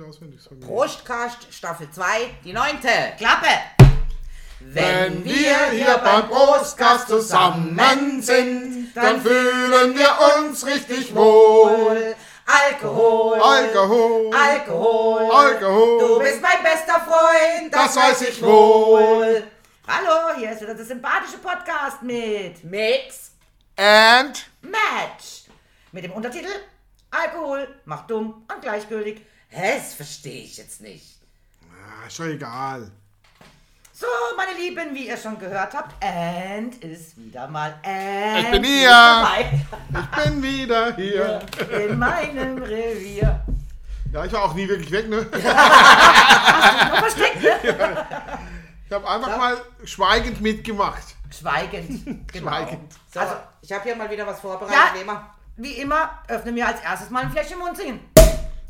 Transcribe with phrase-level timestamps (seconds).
[0.00, 0.60] Auswendig sagen.
[0.60, 2.04] Prostkast Staffel 2,
[2.44, 2.88] die neunte.
[3.16, 3.48] Klappe!
[4.60, 12.14] Wenn wir hier beim Prostkast zusammen sind, dann fühlen wir uns richtig wohl.
[12.46, 15.98] Alkohol, Alkohol, Alkohol, Alkohol.
[15.98, 19.44] Du bist mein bester Freund, das, Das weiß ich wohl.
[19.86, 23.32] Hallo, hier ist wieder der sympathische Podcast mit Mix
[23.76, 25.44] And Match.
[25.92, 26.48] Mit dem Untertitel
[27.10, 29.22] Alkohol macht dumm und gleichgültig.
[29.48, 31.18] Hä, das verstehe ich jetzt nicht.
[31.70, 32.90] ah, ist doch egal.
[33.92, 38.44] So, meine Lieben, wie ihr schon gehört habt, And ist wieder mal And.
[38.44, 38.90] Ich bin hier.
[38.90, 39.60] dabei.
[39.90, 41.40] Ich bin wieder hier.
[41.88, 43.40] In meinem Revier.
[44.12, 45.22] Ja, ich war auch nie wirklich weg, ne?
[45.32, 48.06] Noch versteckt, ne?
[48.86, 51.02] Ich habe einfach mal schweigend mitgemacht.
[51.36, 52.26] Schweigend.
[52.32, 52.50] Genau.
[52.50, 52.92] Schweigend.
[53.12, 54.94] So, Also, ich habe hier mal wieder was vorbereitet, Ja.
[54.94, 55.34] wie immer.
[55.56, 58.00] wie immer, öffnen wir als erstes mal ein Fläschchen Mund singen.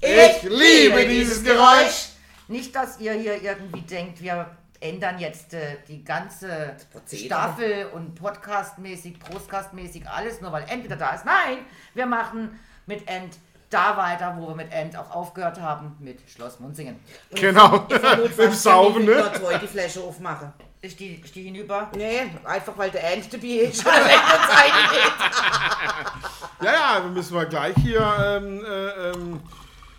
[0.01, 2.11] Ich liebe dieses Geräusch.
[2.49, 4.51] Nicht, dass ihr hier irgendwie denkt, wir
[4.81, 6.77] ändern jetzt äh, die ganze.
[7.13, 11.25] Staffel und podcastmäßig, prostcastmäßig alles, nur weil End wieder da ist.
[11.25, 11.59] Nein,
[11.95, 13.37] wir machen mit End
[13.71, 17.01] da weiter, wo wir mit End auch aufgehört haben, mit Schloss Munzingen.
[17.31, 17.69] Genau.
[17.79, 19.17] Notfalls Mit dem Saufen, ich ne?
[19.17, 20.53] Nur zwei die Flasche aufmachen.
[20.83, 21.91] Ich stehe steh hinüber.
[21.97, 23.83] Nee, einfach weil der Ernst dabei ist.
[23.83, 26.63] Schon länger Zeit geht.
[26.63, 28.01] Ja, ja, wir müssen wir gleich hier.
[28.01, 28.96] Ähm, äh,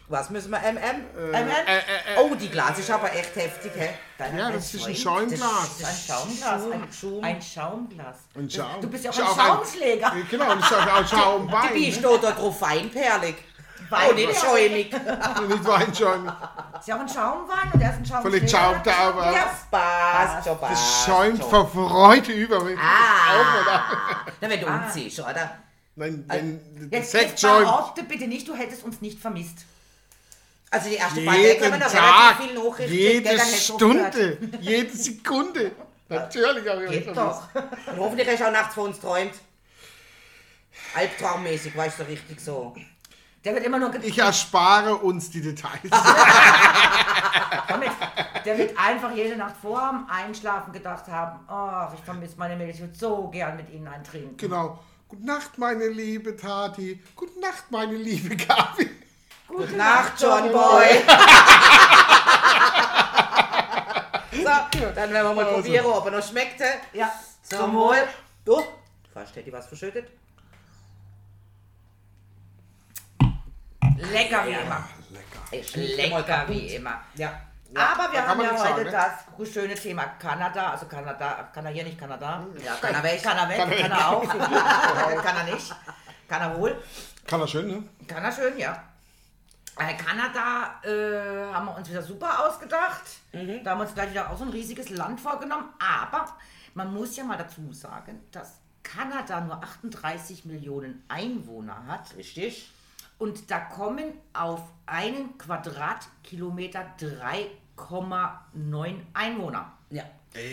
[0.10, 0.78] Was müssen wir, MM?
[0.78, 1.34] MM?
[1.34, 1.82] äh, äh, äh,
[2.20, 3.90] Oh, die Glas ist aber echt heftig, hä?
[4.38, 5.80] ja, das ist ein Das Schaumglas.
[5.80, 6.62] ist ein Schaumglas.
[6.72, 7.24] Ein, Schum.
[7.24, 8.16] ein Schaumglas.
[8.36, 8.82] Ein Schaum.
[8.82, 10.14] Du bist ja auch ein auch ein- Schaumschläger.
[10.32, 11.74] Genau, und ich sage auch Schaumwein.
[11.76, 11.92] Die ne?
[11.94, 13.36] steht da drauf feinperlig.
[13.90, 14.92] Wein- Oh, nicht schäumig.
[15.48, 16.32] Nicht Weinschaum.
[16.80, 18.22] Ist ja auch ein Schaumwein und er ist ein Schaumschläger.
[18.38, 19.32] Völlig schaumt da aber.
[19.34, 22.78] Ja, passt schon, passt Das schäumt vor Freude über mich.
[22.80, 23.84] Ah,
[24.42, 25.58] na, wenn du umziehst, oder?
[25.96, 28.08] Nein, wenn der Jetzt, Sekt jetzt schäumt.
[28.08, 29.60] bitte nicht, du hättest uns nicht vermisst.
[30.70, 33.40] Also die erste Partie kann Jeden man noch Tag, relativ viel Nachrichten jede gell.
[33.40, 35.72] Stunde, jede Sekunde.
[36.10, 37.44] Natürlich habe ich euch Geht doch.
[37.54, 39.34] Und hoffentlich hast du auch nachts von uns träumt.
[40.94, 42.76] Albtraummäßig, weißt du, richtig so.
[43.44, 45.80] Der wird immer nur Ich erspare uns die Details.
[47.68, 47.90] Komm mit.
[48.46, 52.76] Der wird einfach jede Nacht vor dem Einschlafen gedacht haben, ach, ich vermisse meine Mädels,
[52.78, 54.38] ich würde so gern mit ihnen eintrinken.
[54.38, 54.80] genau.
[55.10, 57.02] Gute Nacht, meine liebe Tati.
[57.16, 58.90] Gute Nacht, meine liebe Gabi.
[59.48, 61.04] Gute Nacht, John Boy.
[64.44, 64.44] so,
[64.96, 65.56] dann werden wir mal Also.
[65.56, 66.62] probieren, ob er noch schmeckt.
[66.94, 67.12] Ja,
[67.44, 68.08] Zum Wohl.
[68.44, 68.62] Du?
[69.14, 70.10] Fast hätte ich was verschüttet.
[74.12, 74.88] lecker wie immer.
[75.10, 75.42] Lecker.
[75.52, 77.02] Ist Lecker wie immer.
[77.16, 77.42] Ja.
[77.76, 81.84] Aber wir haben ja heute sagen, das schöne Thema Kanada, also Kanada, kann er hier
[81.84, 82.46] nicht Kanada?
[82.64, 83.22] Ja, kann er weg.
[83.22, 84.24] Kann er weg, Kann kann er auch.
[85.24, 85.76] kann er nicht.
[86.28, 86.82] Kann er wohl.
[87.26, 87.84] Kann er schön, ne?
[88.08, 88.82] Kann er schön, ja.
[89.80, 93.04] Äh, Kanada äh, haben wir uns wieder super ausgedacht.
[93.32, 93.40] Da
[93.72, 95.66] haben wir uns gleich wieder auch so ein riesiges Land vorgenommen.
[95.80, 96.36] Aber
[96.74, 102.16] man muss ja mal dazu sagen, dass Kanada nur 38 Millionen Einwohner hat.
[102.16, 102.72] Richtig.
[103.20, 109.74] Und da kommen auf einen Quadratkilometer 3,9 Einwohner.
[109.90, 110.04] Ja.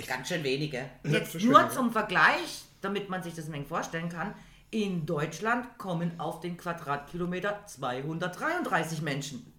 [0.06, 0.88] Ganz schön wenige.
[1.02, 4.34] Jetzt nur zum Vergleich, damit man sich das ein wenig vorstellen kann.
[4.74, 9.52] In Deutschland kommen auf den Quadratkilometer 233 Menschen.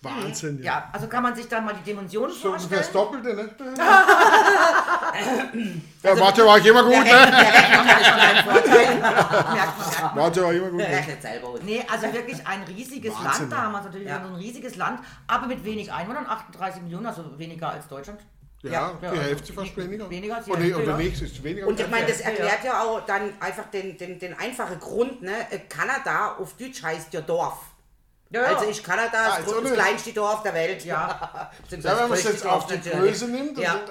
[0.00, 0.62] Wahnsinn.
[0.62, 3.36] Ja, also kann man sich dann mal die Dimensionen So ungefähr das vorstellen.
[3.36, 3.74] Doppelte, ne?
[6.04, 7.32] ja, Mathe war ich immer gut, ne?
[10.14, 10.78] Mathe war immer gut.
[10.78, 11.04] Ne?
[11.64, 13.52] Nee, also wirklich ein riesiges Wahnsinn, Land.
[13.52, 14.20] Da haben wir natürlich Ja.
[14.22, 18.20] so ein riesiges Land, aber mit wenig Einwohnern, 38 Millionen, also weniger als Deutschland.
[18.62, 20.10] Ja, Ja, die also Hälfte fast weniger.
[20.10, 21.08] weniger als die Oder, Hälfte, oder ja.
[21.10, 21.66] ist weniger.
[21.66, 25.32] Und ich meine, das erklärt ja auch dann einfach den, den, den einfachen Grund, ne?
[25.50, 27.58] Äh, Kanada auf Deutsch heißt ja Dorf.
[28.32, 28.48] Ja, ja.
[28.58, 29.74] Also ist Kanada das, grö- das nicht.
[29.74, 30.84] kleinste Dorf der Welt.
[30.84, 31.50] Ja.
[31.70, 33.10] Wenn man es das jetzt auf die Dorf natürlich.
[33.12, 33.74] Größe nimmt und ja.
[33.74, 33.90] mit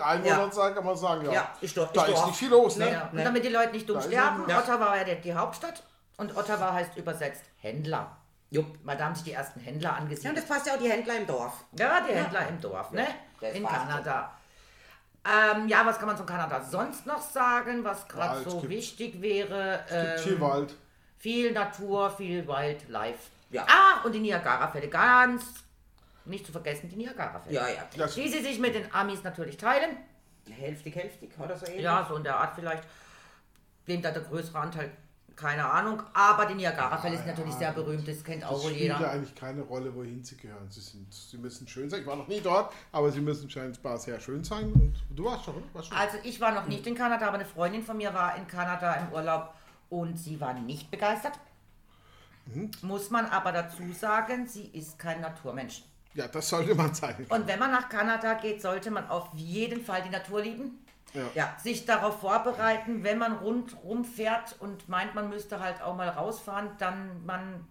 [0.54, 2.76] sagt, kann man sagen, ja, Ja, ist doch- da ist ist doch- nicht viel los,
[2.78, 2.92] ne?
[2.92, 3.02] Ja.
[3.06, 3.24] Und ne?
[3.24, 5.84] damit die Leute nicht dumm sterben, ja- Ottawa war ja die, Hauptstadt
[6.18, 8.16] und Ottawa heißt übersetzt Händler.
[8.52, 8.68] Jupp.
[8.84, 11.18] Weil da haben sich die ersten Händler Ja, und das passt ja auch die Händler
[11.18, 11.54] im Dorf.
[11.78, 13.08] Ja, die Händler im Dorf, ne?
[13.42, 13.66] das In.
[13.66, 14.32] Kanada.
[15.26, 18.70] Ähm, ja, was kann man zu Kanada sonst noch sagen, was gerade so gibt's.
[18.70, 19.84] wichtig wäre?
[19.88, 20.76] Es gibt Ähm, viel Wald.
[21.18, 23.20] viel Natur, viel Wildlife.
[23.52, 23.66] Ja.
[23.68, 25.44] Ah, und die Niagara-Fälle, ganz
[26.26, 27.54] nicht zu vergessen, die Niagara-Fälle.
[27.56, 27.84] Ja, ja.
[27.98, 29.98] Das, Die sie sich mit den Amis natürlich teilen.
[30.50, 31.84] Hälftig, hälftig oder so ähnlich.
[31.84, 32.84] Ja, so in der Art vielleicht.
[33.86, 34.92] Wem da der größere Anteil,
[35.40, 36.04] keine Ahnung.
[36.14, 39.12] Aber die Niagara-Fälle sind natürlich sehr berühmt, das kennt auch das wohl spielt ja jeder.
[39.12, 40.70] eigentlich keine Rolle, wohin sie gehören.
[40.70, 42.02] Sie, sind, sie müssen schön sein.
[42.02, 44.72] Ich war noch nie dort, aber sie müssen scheinbar sehr schön sein.
[44.74, 45.64] Und du warst schon?
[45.74, 45.98] Warst schon.
[45.98, 48.94] Also ich war noch nicht in Kanada, aber eine Freundin von mir war in Kanada
[48.96, 49.54] im Urlaub
[49.90, 51.34] und sie war nicht begeistert.
[52.46, 52.72] Mhm.
[52.82, 55.84] Muss man aber dazu sagen, sie ist kein Naturmensch.
[56.16, 57.26] Ja, das sollte man sein.
[57.30, 60.80] Und wenn man nach Kanada geht, sollte man auf jeden Fall die Natur lieben.
[61.34, 61.56] Ja.
[61.62, 66.72] Sich darauf vorbereiten, wenn man rundrum fährt und meint, man müsste halt auch mal rausfahren,
[66.78, 67.66] dann man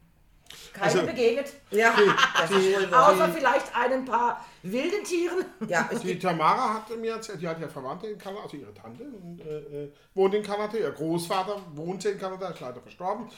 [0.72, 1.52] keine Also- begegnet.
[1.70, 1.94] Ja,
[2.40, 5.44] das ist wohl Außer vielleicht ein paar wilden Tieren.
[5.68, 9.04] Ja, Die Tamara hat mir erzählt, die hat ja Verwandte in Kanada, also ihre Tante
[9.04, 13.28] und, äh, äh, wohnt in Kanada, ihr Großvater wohnte in Kanada, ist leider verstorben.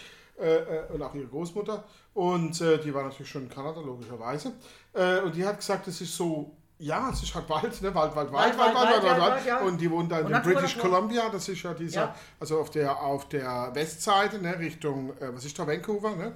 [0.41, 1.85] Äh, äh, und auch ihre Großmutter.
[2.15, 4.55] Und äh, die war natürlich schon in Kanada, logischerweise.
[4.95, 7.95] Äh, und die hat gesagt, es ist so, ja, es ist halt Wald, ne?
[7.95, 9.47] Wald, Wald, Wald, Wald, Wald, Wald, Wald, Wald.
[9.47, 9.59] ja.
[9.61, 10.77] Und die wohnt da in der British.
[10.79, 12.15] Columbia, das ist ja dieser, Ja.
[12.41, 14.59] also auf der, auf der Westseite, ne?
[14.59, 16.33] Richtung, äh, was ist da, Vancouver, ne?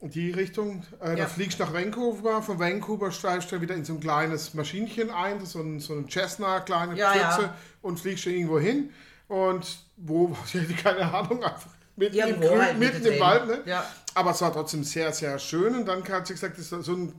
[0.00, 0.84] die Richtung.
[1.02, 1.16] Äh, Ja.
[1.16, 5.10] Da fliegst du nach Vancouver, von Vancouver steigst du wieder in so ein kleines Maschinchen
[5.10, 7.54] ein, so ein, so ein Cessna, kleine Ja, Pfütze ja.
[7.82, 8.92] und fliegst du irgendwo hin.
[9.26, 13.20] Und wo, ich hätte keine Ahnung, einfach mitten, im, Irgendwo Grün, halt mitten im.
[13.20, 13.46] Wald.
[13.46, 13.62] Ne?
[13.66, 13.84] Ja.
[14.14, 15.74] Aber es war trotzdem sehr, sehr schön.
[15.74, 17.12] Und dann hat sie gesagt, das ist so ein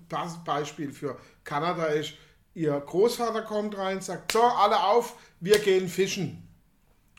[0.45, 2.13] Beispiel für Kanada ist,
[2.53, 6.45] ihr Großvater kommt rein, sagt, so, alle auf, wir gehen fischen.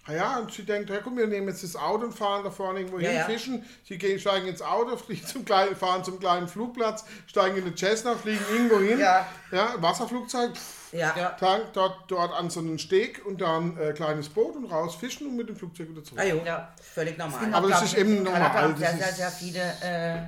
[0.07, 2.51] Ah ja, und sie denkt, hey, komm, wir nehmen jetzt das Auto und fahren da
[2.51, 3.25] vorne irgendwo Ja, hin, ja.
[3.27, 3.65] fischen.
[3.85, 7.77] Sie gehen, steigen ins Auto, fliegen zum kleinen, fahren zum kleinen Flugplatz, steigen in den
[7.77, 8.99] Cessna, fliegen irgendwo hin.
[8.99, 9.27] Ja.
[9.53, 11.15] ja Wasserflugzeug, pff, ja.
[11.17, 11.31] Ja.
[11.31, 15.27] Tank, dort, dort an so einen Steg und dann äh, kleines Boot und raus fischen
[15.29, 16.21] und mit dem Flugzeug wieder zurück.
[16.21, 16.43] Ah, jo.
[16.45, 16.73] Ja.
[16.83, 17.53] Völlig normal.
[17.55, 20.23] Aber das ist eben normal, Kanada haben das sehr, ist- sehr, sehr viele äh,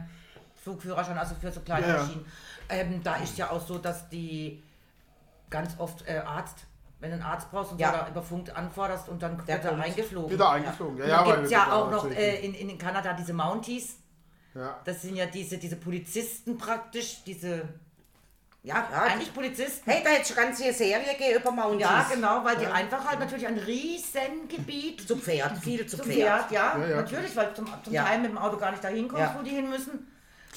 [0.63, 2.03] Flugführer schon, also für so kleine Ja, ja.
[2.03, 2.27] Maschinen.
[2.69, 4.63] Ähm, da ist ja auch so, dass die
[5.51, 6.59] ganz oft äh, Arzt,
[7.01, 7.91] wenn du einen Arzt brauchst und Ja.
[7.93, 10.31] da über Funk anforderst und dann Der wird er eingeflogen.
[10.31, 10.99] Wieder eingeflogen.
[10.99, 13.97] Ja, ja, da weil gibt ja da auch noch äh, in, in Kanada diese Mounties.
[14.55, 14.79] ja.
[14.85, 17.69] Das sind ja diese, diese Polizisten praktisch, diese,
[18.63, 19.91] ja, Ja, eigentlich Polizisten.
[19.91, 21.81] Hey, da hätte es ganze Serie gegeben über Mountains.
[21.83, 26.07] Ja, genau, weil die einfach halt natürlich ein riesen Gebiet Zu Pferd, viel zu zum
[26.07, 26.49] Pferd.
[26.49, 26.97] Pferd, ja, Ja, ja.
[26.97, 28.05] natürlich, weil zum, zum Ja.
[28.05, 29.37] Teil mit dem Auto gar nicht dahin kommst, Ja.
[29.39, 30.09] wo die hin müssen.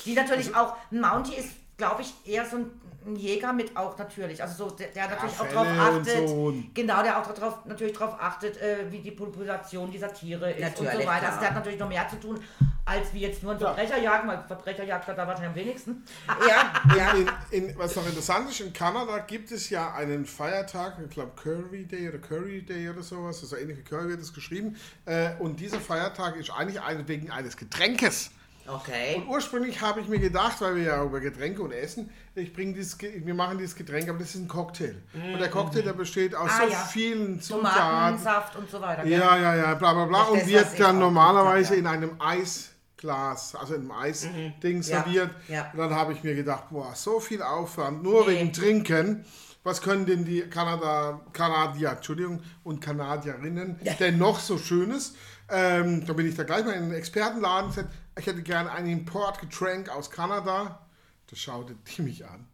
[0.06, 3.76] Die natürlich Also auch, ein Mountie ist, glaube ich, eher so ein, ein Jäger mit
[3.76, 7.20] auch natürlich, also so, der, der natürlich auch drauf Fälle und achtet, so genau, der
[7.20, 11.08] auch drauf, natürlich darauf achtet, äh, wie die Population dieser Tiere ist und so Natürlich,
[11.08, 11.28] weiter.
[11.28, 12.40] Also der hat natürlich noch mehr zu tun,
[12.86, 16.04] als wie jetzt nur ein Verbrecher jagen, weil Verbrecher jagt er da wahrscheinlich am wenigsten.
[16.48, 17.12] Ja, ja.
[17.52, 21.32] In, in, was noch interessant ist, in Kanada gibt es ja einen Feiertag, ich glaube
[21.36, 24.76] Curry Day oder Curry Day oder sowas, also ähnlich wie Curry wird es geschrieben.
[25.06, 28.32] Äh, und dieser Feiertag ist eigentlich ein, wegen eines Getränkes.
[28.68, 29.16] Okay.
[29.18, 32.98] Und ursprünglich habe ich mir gedacht, weil wir ja über Getränke und Essen, ich dieses,
[32.98, 34.96] Ge- wir machen dieses Getränk, aber das ist ein Cocktail.
[35.14, 36.78] Und der Cocktail, der besteht aus Ah, so ja.
[36.80, 37.76] vielen Zutaten.
[37.78, 39.04] Tomatensaft und so weiter.
[39.04, 39.12] gell?
[39.12, 40.20] Ja, ja, ja, bla bla bla.
[40.22, 45.32] Das Und das, wird dann normalerweise in einem Eisglas, also in einem Eisding Ja, serviert.
[45.48, 45.70] ja.
[45.74, 48.34] Und dann habe ich mir gedacht, boah, so viel Aufwand, nur Nee.
[48.40, 49.26] wegen Trinken.
[49.64, 55.16] Was können denn die Kanada, Kanadier, Entschuldigung, und Kanadierinnen denn noch so Schönes?
[55.50, 58.88] Ähm, da bin ich da gleich mal in den Expertenladen gesagt, ich hätte gerne ein
[58.88, 60.88] Importgetränk aus Kanada.
[61.28, 62.48] Da schaute die mich an.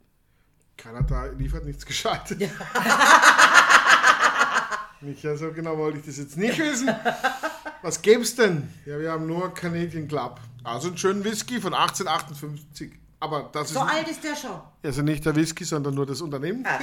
[0.78, 2.38] Kanada liefert nichts Gescheites.
[5.02, 6.88] Nicht ja, so genau wollte ich das jetzt nicht wissen.
[7.82, 8.72] Was gäb's denn?
[8.86, 10.40] Ja, wir haben nur Canadian Club.
[10.64, 13.01] Also einen schönen Whisky von 1858.
[13.24, 14.60] Aber das ist So alt ist der schon.
[14.84, 16.66] also nicht der Whisky, sondern nur das Unternehmen.
[16.66, 16.80] Ah,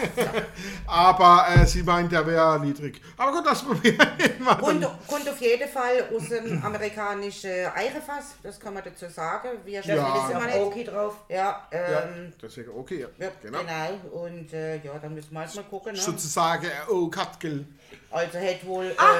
[0.86, 3.00] Aber äh, sie meint, der wäre niedrig.
[3.16, 4.60] Aber gut, das probieren wir mal.
[4.60, 9.48] Und kommt auf jeden Fall aus dem amerikanischen Eirefass, das kann man dazu sagen.
[9.64, 9.96] Wir Ja.
[9.96, 10.56] das Ist immer ja nicht.
[10.66, 11.16] okay drauf.
[11.28, 13.00] Ja, Ja, ähm, deswegen okay.
[13.00, 13.58] Ja, ja, genau.
[13.58, 14.22] genau.
[14.24, 15.92] Und äh, ja, dann müssen wir halt mal gucken.
[15.94, 15.98] Ne?
[16.00, 17.66] Sozusagen, äh, oh, Katkel.
[18.10, 19.16] Also hat wohl Ah!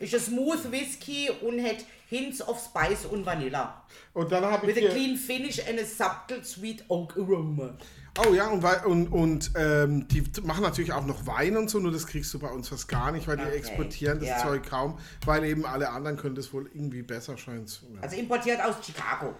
[0.00, 1.76] äh, ist ein Smooth Whisky und hat
[2.08, 3.82] Hints of Spice und Vanilla.
[4.12, 7.76] Und dann habe ich With a clean finish and a subtle sweet oak aroma.
[8.24, 11.92] Oh ja, und, und, und ähm, die machen natürlich auch noch Wein und so, nur
[11.92, 14.38] das kriegst du bei uns fast gar nicht, weil die Okay, exportieren das ja.
[14.38, 18.00] Zeug kaum, weil eben alle anderen können das wohl irgendwie besser, scheint ja.
[18.00, 19.34] Also importiert aus Chicago.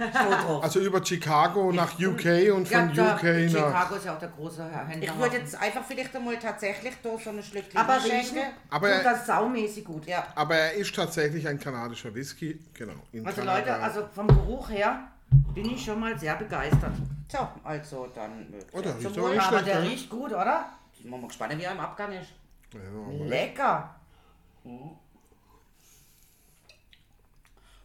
[0.00, 0.62] So drauf.
[0.64, 3.20] Also über Chicago nach UK und von Ja, UK da, nach...
[3.50, 5.08] Chicago ist ja auch der große Händler.
[5.12, 8.38] ich würde jetzt einfach vielleicht einmal tatsächlich da so eine Schlückchen aber schenken.
[8.70, 10.06] Aber tut er- das saumäßig gut.
[10.06, 10.26] Ja.
[10.34, 12.94] Aber er ist tatsächlich ein kanadischer Whisky, genau.
[13.12, 13.58] In Also Kanada.
[13.58, 15.08] Leute, also vom Geruch her
[15.54, 16.92] bin ich schon mal sehr begeistert.
[17.30, 18.52] So, also dann.
[18.52, 19.64] äh, Oh, der zum riecht aber Wohl.
[19.64, 19.88] der ne?
[19.90, 20.70] riecht gut, oder?
[21.00, 22.30] Sind wir mal gespannt, wie er im Abgang ist.
[22.74, 23.94] Ja, Lecker.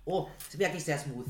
[0.07, 1.25] Oh, ist wirklich sehr smooth.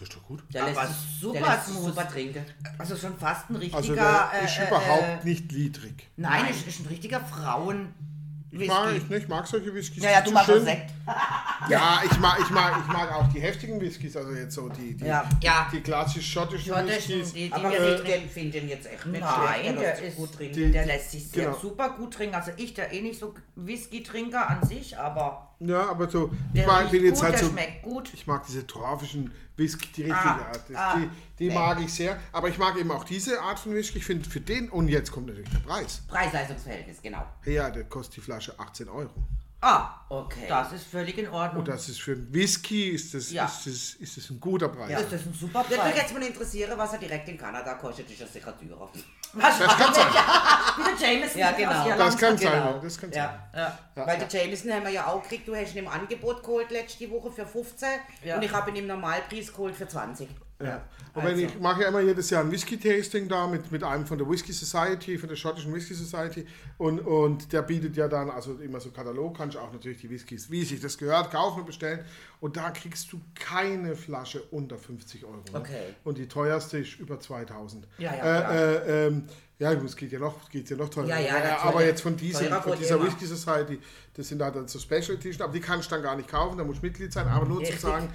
[0.00, 0.42] Das ist doch gut.
[0.52, 2.44] Der Aber lässt sich- super der lässt super trinken.
[2.78, 3.76] Also schon fast ein richtiger.
[3.76, 6.08] Also der äh, ist äh, überhaupt äh, nicht niedrig.
[6.16, 7.94] Nein, ist, ist ein richtiger Frauen.
[8.52, 10.02] Ich mag, ich, ich mag solche Whiskys.
[10.02, 10.64] Ja, ja, Zu du magst auch schön.
[10.64, 10.90] Sekt.
[11.68, 14.96] Ja, ich mag, ich, mag, ich mag auch die heftigen Whiskys, also jetzt so die,
[14.96, 15.24] die, Ja.
[15.40, 15.68] Ja.
[15.72, 17.32] die klassisch schottischen Schottischen, Whiskys.
[17.32, 18.20] die, die Aber wir ich trinken.
[18.22, 19.30] den finde den jetzt echt nicht Nein,
[19.60, 19.66] schlecht.
[19.66, 20.54] der lässt sich ist gut trinken.
[20.54, 21.58] Die- Der lässt sich sehr Genau.
[21.58, 22.34] super gut trinken.
[22.34, 26.66] Also ich, der eh nicht so Whisky-Trinker an sich, aber Ja, aber so, ich Der
[26.66, 28.10] mag, bin jetzt gut, halt so, schmeckt gut.
[28.14, 30.60] ich mag diese torfischen Whisky, die richtige Ah, Art.
[30.74, 32.18] Ah, die die mag ich sehr.
[32.32, 33.98] Aber ich mag eben auch diese Art von Whisky.
[33.98, 36.02] Ich finde für den, und jetzt kommt natürlich der Preis.
[36.08, 37.26] Preis-Leistungsverhältnis, genau.
[37.44, 39.12] Ja, der kostet die Flasche 18 Euro.
[39.62, 40.46] Ah, Okay.
[40.48, 41.60] das ist völlig in Ordnung.
[41.60, 43.44] Und das ist für einen Whisky, ist das, Ja.
[43.44, 44.90] ist das, ist das ein guter Preis.
[44.90, 45.96] das ist ein super Würde mich Preis.
[46.02, 48.88] jetzt mal interessieren, was er direkt in Kanada kostet, ist das sicher teurer.
[49.34, 50.06] Was Das kann sein.
[50.76, 51.96] Wie der Jameson Ja, genau.
[51.96, 52.50] Das kann Genau.
[52.50, 52.80] sein.
[52.82, 53.30] Das kann sein.
[53.54, 53.78] Ja.
[53.94, 54.06] Ja.
[54.06, 57.08] Weil der Jameson haben wir ja auch gekriegt, du hast ihn im Angebot geholt letzte
[57.10, 57.88] Woche für 15
[58.24, 58.36] Ja.
[58.36, 60.28] und ich habe ihn im Normalpreis geholt für 20.
[60.62, 60.82] Ja.
[61.14, 61.44] Und wenn Also.
[61.44, 64.52] ich mache ja immer jedes Jahr ein Whisky-Tasting da mit, mit einem von der Whisky
[64.52, 66.46] Society, von der schottischen Whisky Society.
[66.78, 70.50] Und, und der bietet ja dann, also immer so Katalog, kannst auch natürlich die Whiskys,
[70.50, 72.04] wie sich das gehört, kaufen und bestellen.
[72.40, 75.36] Und da kriegst du keine Flasche unter 50 Euro.
[75.52, 75.58] Ne?
[75.58, 75.94] Okay.
[76.04, 77.88] Und die teuerste ist über 2000.
[77.98, 79.24] Ja, ja, äh, äh, ähm,
[79.58, 81.06] ja, gut, es geht ja noch, geht ja noch teurer.
[81.06, 83.06] Ja, ja, aber jetzt von, Teurer von dieser immer.
[83.06, 83.78] Whisky Society,
[84.14, 86.56] das sind halt dann so Special Edition, aber die kannst du dann gar nicht kaufen,
[86.56, 87.28] da musst du Mitglied sein.
[87.28, 87.80] Aber nur zu Richtig.
[87.80, 88.08] sagen,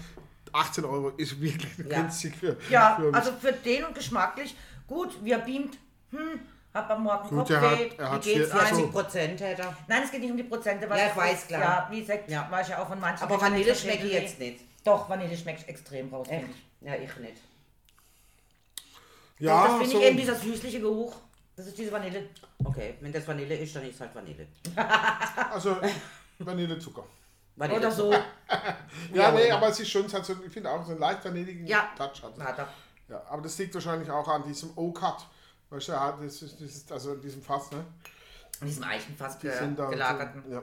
[0.56, 2.02] 18 Euro ist wirklich Ja.
[2.02, 4.56] günstig für, Ja, für also für den und geschmacklich
[4.88, 5.24] gut.
[5.24, 5.78] Wir beamt,
[6.12, 6.40] hm,
[6.74, 7.54] hab am Morgen Gut, Kopfweh.
[7.56, 8.36] er hat- er Wie hat geht's?
[8.38, 8.76] vier- ach so.
[8.76, 9.78] 20 Prozent hätte er.
[9.88, 10.90] Nein, es geht nicht um die Prozente.
[10.90, 11.62] was Ja, ich weiß, klar.
[11.62, 12.48] Ja, wie Sekt Ja.
[12.50, 13.24] war ich ja auch von manchen.
[13.24, 14.62] Aber Vanille schmecke ich jetzt nicht.
[14.84, 16.28] Doch, Vanille schmeckt extrem raus.
[16.30, 16.42] Echt?
[16.44, 16.88] finde ich.
[16.88, 17.38] Ja, ich nicht.
[19.40, 20.00] Ja, das finde so.
[20.00, 21.16] ich eben dieser süßliche Geruch.
[21.56, 22.30] Das ist diese Vanille.
[22.64, 24.48] Okay, wenn das Vanille ist, dann ist es halt Vanille.
[25.54, 25.78] Also
[26.40, 27.04] Vanillezucker.
[27.56, 27.80] Vanille.
[27.80, 28.12] Oder so.
[29.14, 31.00] Ja, Ja, nee, aber- es ist schon, es hat so, ich finde auch so einen
[31.00, 31.90] leicht vanilligen Ja.
[31.98, 32.22] Touch.
[32.24, 32.40] Hat.
[32.40, 32.68] Hat er.
[33.08, 35.26] Ja, aber das liegt wahrscheinlich auch an diesem O-Cut.
[35.70, 37.84] Weißt du, ja, das ist, das ist also in diesem Fass, ne?
[38.62, 40.44] In diesem Eichenfass Die da gelagerten.
[40.46, 40.62] So, ja.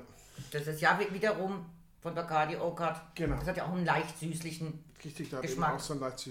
[0.50, 1.66] Das ist ja wiederum
[2.00, 3.00] von Bacardi Okat.
[3.14, 3.36] Genau.
[3.36, 4.84] Das hat ja auch einen leicht süßlichen.
[5.04, 5.74] Richtig, da Geschmack.
[5.74, 6.24] auch so einen leicht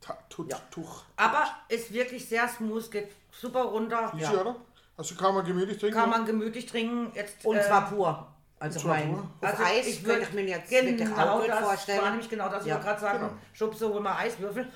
[0.00, 0.58] Ta- Tut- Ja.
[0.70, 1.04] Tuch.
[1.16, 4.12] Aber ist wirklich sehr smooth, geht super runter.
[4.16, 4.56] Easy, oder?
[4.96, 5.98] Also kann man gemütlich trinken.
[5.98, 7.10] Kann man gemütlich trinken.
[7.14, 8.31] Jetzt, Und äh, zwar pur.
[8.62, 12.00] Also mein, Also Eis ich könnte würd- ich mir jetzt genau gut das vorstellen.
[12.00, 13.32] war nämlich genau das, ich Ja, wollte gerade sagen, genau.
[13.54, 14.66] Schubse, hol mal Eiswürfel.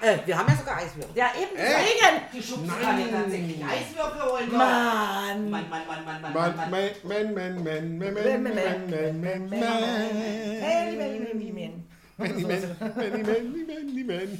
[0.00, 1.10] Äh, wir haben ja sogar Eiswürfel.
[1.14, 2.22] ja, eben, deswegen.
[2.32, 4.56] Die Schubse kann ja tatsächlich Eiswürfel holen.
[4.56, 5.50] Mann.
[5.50, 6.70] Mann, Mann, Mann, Mann, Mann, Man, Mann, Mann.
[6.70, 9.60] man, man, man, man, man, man, Man, man, man, man, man, man.
[9.60, 11.84] Hey, Manny, Manny, Manny.
[12.16, 12.66] Many, many,
[12.96, 14.38] many, many, many, many.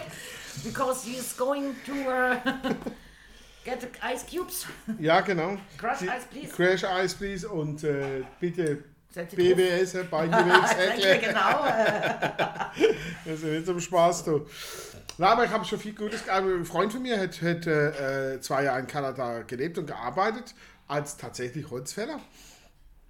[0.64, 2.36] because he's going to uh,
[3.66, 4.66] get the ice cubes.
[5.00, 5.58] Ja, genau.
[5.78, 6.52] Crush Die- Ice, please.
[6.54, 7.48] Crash Ice, please.
[7.48, 8.84] Und äh, bitte.
[9.14, 11.20] BWS, Beigewichtshäckle.
[11.20, 11.66] genau.
[11.66, 12.94] Äh,
[13.26, 14.48] Das ist nicht zum Spaß, du.
[15.18, 16.28] Na, aber ich habe schon viel Gutes.
[16.30, 20.56] Ein Freund von mir hat, hat äh, zwei Jahre in Kanada gelebt und gearbeitet
[20.88, 22.22] als tatsächlich Holzfäller.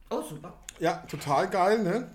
[0.10, 0.54] oh, super.
[0.82, 2.08] Ja, total geil, ne?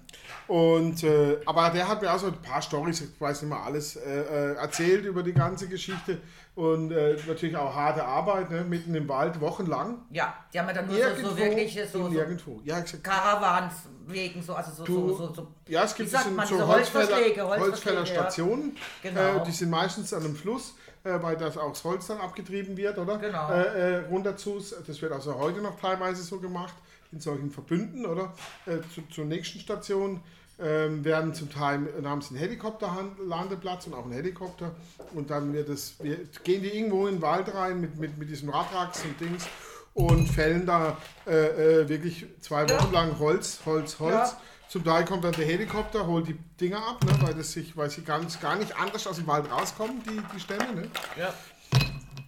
[0.49, 3.63] Und, äh, aber der hat mir auch so ein paar Storys, ich weiß nicht mal
[3.63, 6.21] alles, äh, äh, erzählt über die ganze Geschichte.
[6.57, 8.65] Und äh, natürlich auch harte Arbeit, ne?
[8.65, 9.99] mitten im Wald, wochenlang.
[10.11, 12.61] Ja, die haben ja dann nur so, so wirklich so, so.
[12.65, 13.75] Ja, Caravans
[14.07, 15.49] wegen, so, also so, Du- so, so, so.
[15.69, 18.77] Ja, es gibt so, man, so Holzfäller, Holzverschläge, Holzverschläge, Holzfällerstationen.
[19.03, 19.21] Genau.
[19.21, 20.75] Äh, die sind meistens an einem Fluss,
[21.07, 23.19] äh, weil das auch das Holz dann abgetrieben wird, oder?
[23.19, 23.51] Genau.
[23.51, 24.61] Äh, äh, runter zu.
[24.87, 26.75] Das wird also heute noch teilweise so gemacht,
[27.13, 28.35] in solchen Verbünden, oder?
[28.67, 30.21] Äh, zu, zur nächsten Station
[30.59, 34.75] ähm, werden zum Teil haben sie einen Helikopterlandeplatz und auch einen Helikopter.
[35.15, 38.29] Und dann wird es, wir, gehen die irgendwo in den Wald rein mit, mit, mit
[38.29, 39.47] diesem Radrax und Dings
[39.95, 40.97] und fällen da
[41.27, 44.15] äh, äh, wirklich zwei Wochen lang Holz, Holz, Holz.
[44.15, 44.41] Ja.
[44.69, 47.89] Zum Teil kommt dann der Helikopter, holt die Dinger ab, ne, weil, das sich, weil
[47.89, 50.73] sie ganz, gar nicht anders aus dem Wald rauskommen, die, die Stämme.
[50.75, 50.91] Ne?
[51.17, 51.33] Ja.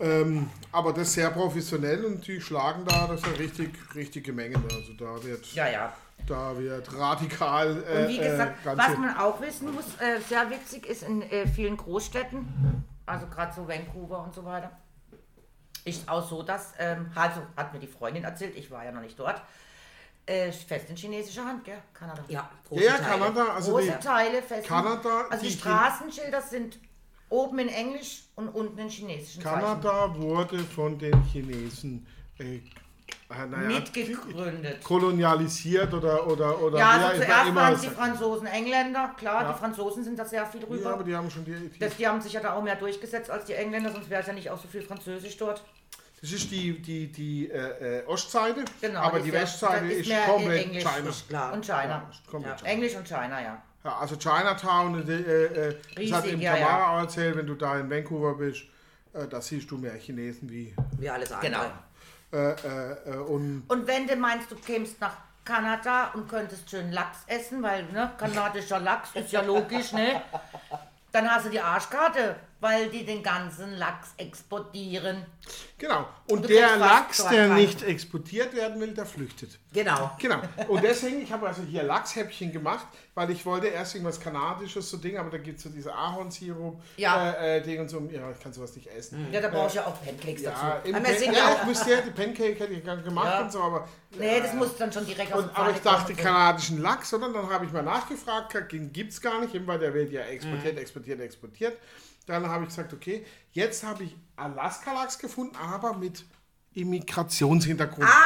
[0.00, 4.32] Ähm, aber das ist sehr professionell und die schlagen da, das ist eine richtig, richtige
[4.32, 4.56] Menge.
[4.58, 4.68] Ne?
[4.72, 5.92] Also da wird, Ja, ja.
[6.26, 7.82] da wird radikal.
[7.82, 11.22] Äh, Und wie gesagt, äh, was man auch wissen muss, äh, sehr witzig ist in
[11.22, 14.70] äh, vielen Großstädten, also gerade so Vancouver und so weiter,
[15.84, 19.00] ist auch so, dass, ähm, also hat mir die Freundin erzählt, ich war ja noch
[19.00, 19.42] nicht dort,
[20.28, 22.22] äh, fest in chinesischer Hand, gell, Kanada.
[22.28, 23.02] Ja, ja, ja, Teile.
[23.24, 24.62] Kanada, also Große die, Teile fest.
[24.62, 26.78] in- Kanada, also die, die- Straßenschilder sind
[27.30, 29.60] oben in Englisch und unten in chinesischen Zeichen.
[29.60, 32.06] Kanada wurde von den Chinesen
[32.38, 32.60] äh, äh,
[33.46, 34.82] naja, Mitgegründet.
[34.84, 37.88] kolonialisiert oder oder oder Ja, also auch zuerst immer waren es die.
[37.88, 39.52] Franzosen, Engländer, klar, Ja.
[39.52, 40.82] die Franzosen sind da sehr viel rüber.
[40.90, 42.76] Ja, aber die haben schon die, die Das, die haben sich ja da auch mehr
[42.76, 45.62] durchgesetzt als die Engländer, sonst wäre es ja nicht auch so viel Französisch dort.
[46.20, 49.96] Das ist die, die, die äh, äh, Ostseite, Genau, aber das die ja- Westseite das
[49.98, 50.84] ist ist, komplett Englisch.
[50.84, 51.08] China.
[51.10, 51.52] Ist klar.
[51.52, 51.88] Und China.
[51.88, 52.70] Ja, komplett Ja, China.
[52.70, 53.62] Englisch und China, ja.
[53.84, 56.96] Ja, also Chinatown, äh, äh, das Riesig, hat eben ja, Tamara ja.
[56.96, 58.62] auch erzählt, wenn du da in Vancouver bist,
[59.14, 60.74] äh, da siehst du mehr Chinesen wie.
[60.98, 61.50] Wie alles andere.
[61.50, 61.64] Genau.
[62.32, 66.90] Äh, äh, äh, und Und wenn du meinst, du kämst nach Kanada und könntest schön
[66.92, 70.20] Lachs essen, weil ne, kanadischer Lachs ist ja logisch, ne?
[71.12, 75.24] Dann hast du die Arschkarte, weil die den ganzen Lachs exportieren.
[75.78, 76.08] Genau.
[76.28, 79.58] Und Du der Lachs, der nicht exportiert werden will, der flüchtet.
[79.72, 80.10] Genau.
[80.18, 80.40] Genau.
[80.66, 84.96] Und deswegen, ich habe also hier Lachshäppchen gemacht, weil ich wollte erst irgendwas Kanadisches, so
[84.96, 87.30] Ding, aber da gibt es so diese Ahornsirup, Ja.
[87.32, 88.00] äh, äh, Ding und so.
[88.10, 89.28] Ja, ich kann sowas nicht essen.
[89.32, 90.64] Ja, da brauchst du ja auch Pancakes Ja, dazu.
[90.64, 93.40] Aber Pan ja, ich müsste ja die Pancake hätte ich gern gemacht Ja.
[93.42, 93.88] und so, aber.
[94.18, 97.32] Nee, das muss dann schon direkt aus Und, dem aber ich dachte, kanadischen Lachs, sondern
[97.34, 100.22] dann habe ich mal nachgefragt, den gibt es gar nicht, eben weil der wird ja
[100.22, 100.80] exportiert, Mhm.
[100.80, 101.76] exportiert, exportiert.
[102.28, 106.26] Dann habe ich gesagt, okay, jetzt habe ich Alaska-Lachs gefunden, aber mit
[106.74, 108.06] Immigrationshintergrund.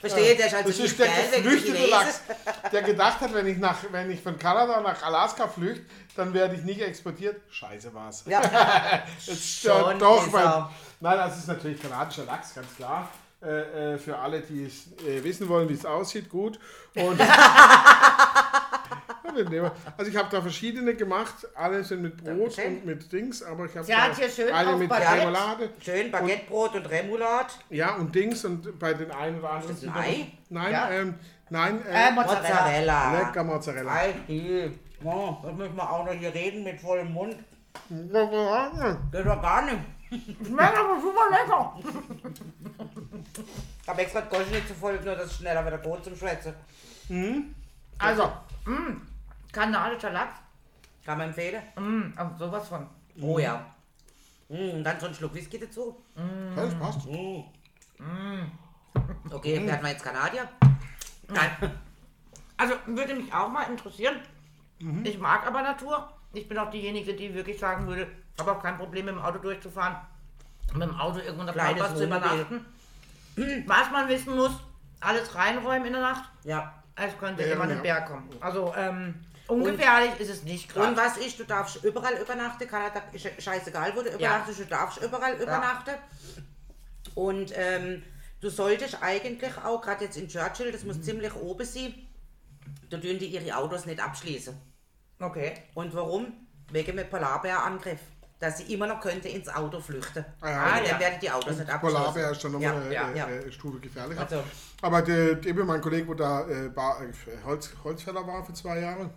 [0.00, 1.86] Verstehe, der ist also Das ist der geil, geflüchtete.
[1.86, 2.20] Lachs,
[2.70, 6.56] der gedacht hat, wenn ich, nach, wenn ich von Kanada nach Alaska flüchte, dann werde
[6.56, 7.40] ich nicht exportiert.
[7.50, 8.24] Scheiße war's.
[8.26, 8.42] Ja,
[9.26, 10.70] Jetzt, Schon doch, er.
[11.00, 13.08] nein, das ist natürlich kanadischer Lachs, ganz klar.
[13.40, 16.58] Äh, äh, für alle, die es äh, wissen wollen, wie es aussieht, gut.
[16.94, 17.18] Und
[19.96, 22.76] also ich habe da verschiedene gemacht, alle sind mit Brot Dankeschön.
[22.78, 25.20] und mit Dings, aber ich habe Sie hat hier schön eine mit Baguette.
[25.22, 25.70] Remoulade.
[25.80, 27.48] schön Baguettebrot und Remoulade.
[27.70, 29.74] Ja, und Dings und bei den einen oder anderen.
[29.74, 30.26] Ist das ein Ei?
[30.48, 30.90] Nein, Ja.
[30.90, 31.14] ähm,
[31.50, 32.48] nein, Äh, äh, Mozzarella.
[32.50, 33.18] Mozzarella.
[33.20, 33.92] lecker Mozzarella.
[33.92, 34.70] Ei.
[35.04, 37.36] Oh, das müssen wir auch noch hier reden mit vollem Mund.
[37.88, 39.78] Das ist doch gar nicht.
[40.46, 41.74] Schmeckt aber super lecker.
[43.82, 46.14] Ich habe extra die Goschen nicht zu voll, nur dass ich schneller wieder Brot zum
[46.14, 46.52] Schwätzen.
[48.02, 48.32] Also,
[48.66, 48.96] mh,
[49.52, 50.34] kanadischer Lachs,
[51.04, 51.62] Kann man empfehlen?
[51.76, 52.86] mh, aber sowas von.
[53.20, 53.64] Oh ja.
[54.48, 55.96] Mm, und dann so ein Schluck Whisky dazu.
[56.56, 57.06] das passt.
[57.06, 57.44] Okay,
[59.60, 59.66] Mm.
[59.66, 60.48] werden wir jetzt Kanadier?
[61.28, 61.50] Nein.
[62.56, 64.16] Also würde mich auch mal interessieren.
[64.80, 65.04] Mhm.
[65.04, 66.12] Ich mag aber Natur.
[66.32, 69.22] Ich bin auch diejenige, die wirklich sagen würde, ich habe auch kein Problem mit dem
[69.22, 69.96] Auto durchzufahren.
[70.74, 72.64] Mit dem Auto irgendwo in der Kleines Pampas zu übernachten.
[73.66, 74.52] Was man wissen muss,
[75.00, 76.24] alles reinräumen in der Nacht.
[76.44, 76.81] Ja.
[76.96, 77.76] Es könnte Ja, immer ja.
[77.76, 78.28] ein Bär kommen.
[78.40, 79.14] Also ähm,
[79.48, 80.96] ungefährlich ist es nicht Und gerade.
[80.96, 82.66] was ist, du darfst überall übernachten.
[82.68, 85.94] Kanada ist scheißegal, wo du übernachtest, du darfst überall übernachten.
[87.14, 88.02] Und ähm,
[88.40, 91.02] du solltest eigentlich auch, gerade jetzt in Churchill, das muss Mhm.
[91.02, 91.94] ziemlich oben sein,
[92.90, 94.54] da dürfen die ihre Autos nicht abschließen.
[95.18, 95.54] Okay.
[95.74, 96.32] Und warum?
[96.70, 98.00] Wegen dem Polarbärangriff.
[98.38, 100.24] Dass sie immer noch könnte ins Auto flüchten.
[100.40, 100.62] Ah, ja.
[100.64, 100.98] Ah, ja.
[100.98, 101.96] werden die Autos nicht abschließen.
[101.96, 103.46] Polarbär ist dann nochmal ja, eine ja, äh, ja.
[103.46, 104.20] äh, Stufe gefährlicher.
[104.22, 104.42] Also,
[104.82, 106.72] Aber der, eben mein Kollege, wo da äh, äh,
[107.44, 109.10] Holz, Holzfäller war für zwei Jahre,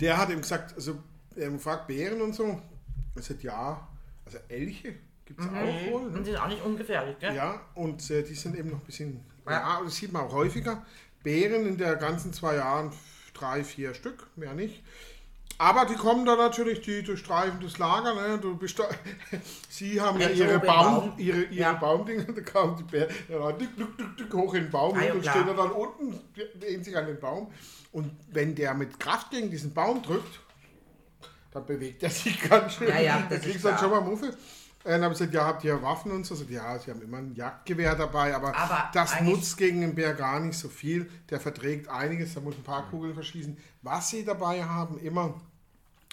[0.00, 0.98] der hat ihm gesagt, also
[1.36, 2.60] er hat gefragt, Bären und so.
[3.14, 3.88] Er sagt, ja,
[4.26, 4.94] also Elche
[5.24, 6.02] gibt es auch wohl.
[6.06, 6.18] Und Ne?
[6.20, 7.34] die sind auch nicht ungefährlich, gell?
[7.34, 9.52] Ja, und äh, die sind eben noch ein bisschen, Ja.
[9.52, 10.84] ja, das sieht man auch häufiger.
[11.22, 12.92] Bären in der ganzen zwei Jahren
[13.34, 14.82] drei, vier Stück, mehr nicht.
[15.60, 18.14] Aber die kommen da natürlich, die durchstreifen das Lager.
[18.14, 18.38] Ne?
[18.38, 18.84] Du bist da,
[19.68, 21.12] Sie haben ja ihre, Baum, Baum.
[21.18, 21.72] ihre, ihre Ja.
[21.72, 25.02] Baumdinger, da kamen die Bären ja, dick, dick, dick, dick, hoch in den Baum Ah,
[25.04, 25.34] ja, und klar.
[25.34, 26.20] stehen da dann unten,
[26.60, 27.50] lehnen sich an den Baum.
[27.90, 30.40] Und wenn der mit Kraft gegen diesen Baum drückt,
[31.50, 32.88] dann bewegt er sich ganz schön.
[32.88, 33.90] Ja, ja, da das kriegst du dann klar.
[33.90, 34.36] schon mal Muffe.
[34.84, 36.34] Äh, Dann habe ich gesagt, ja, habt ihr Waffen und so?
[36.34, 36.44] so?
[36.44, 40.40] Ja, sie haben immer ein Jagdgewehr dabei, aber, Aber das nutzt gegen den Bär gar
[40.40, 41.10] nicht so viel.
[41.30, 43.56] Der verträgt einiges, da muss ein paar Kugeln verschießen.
[43.82, 45.40] Was sie dabei haben, immer,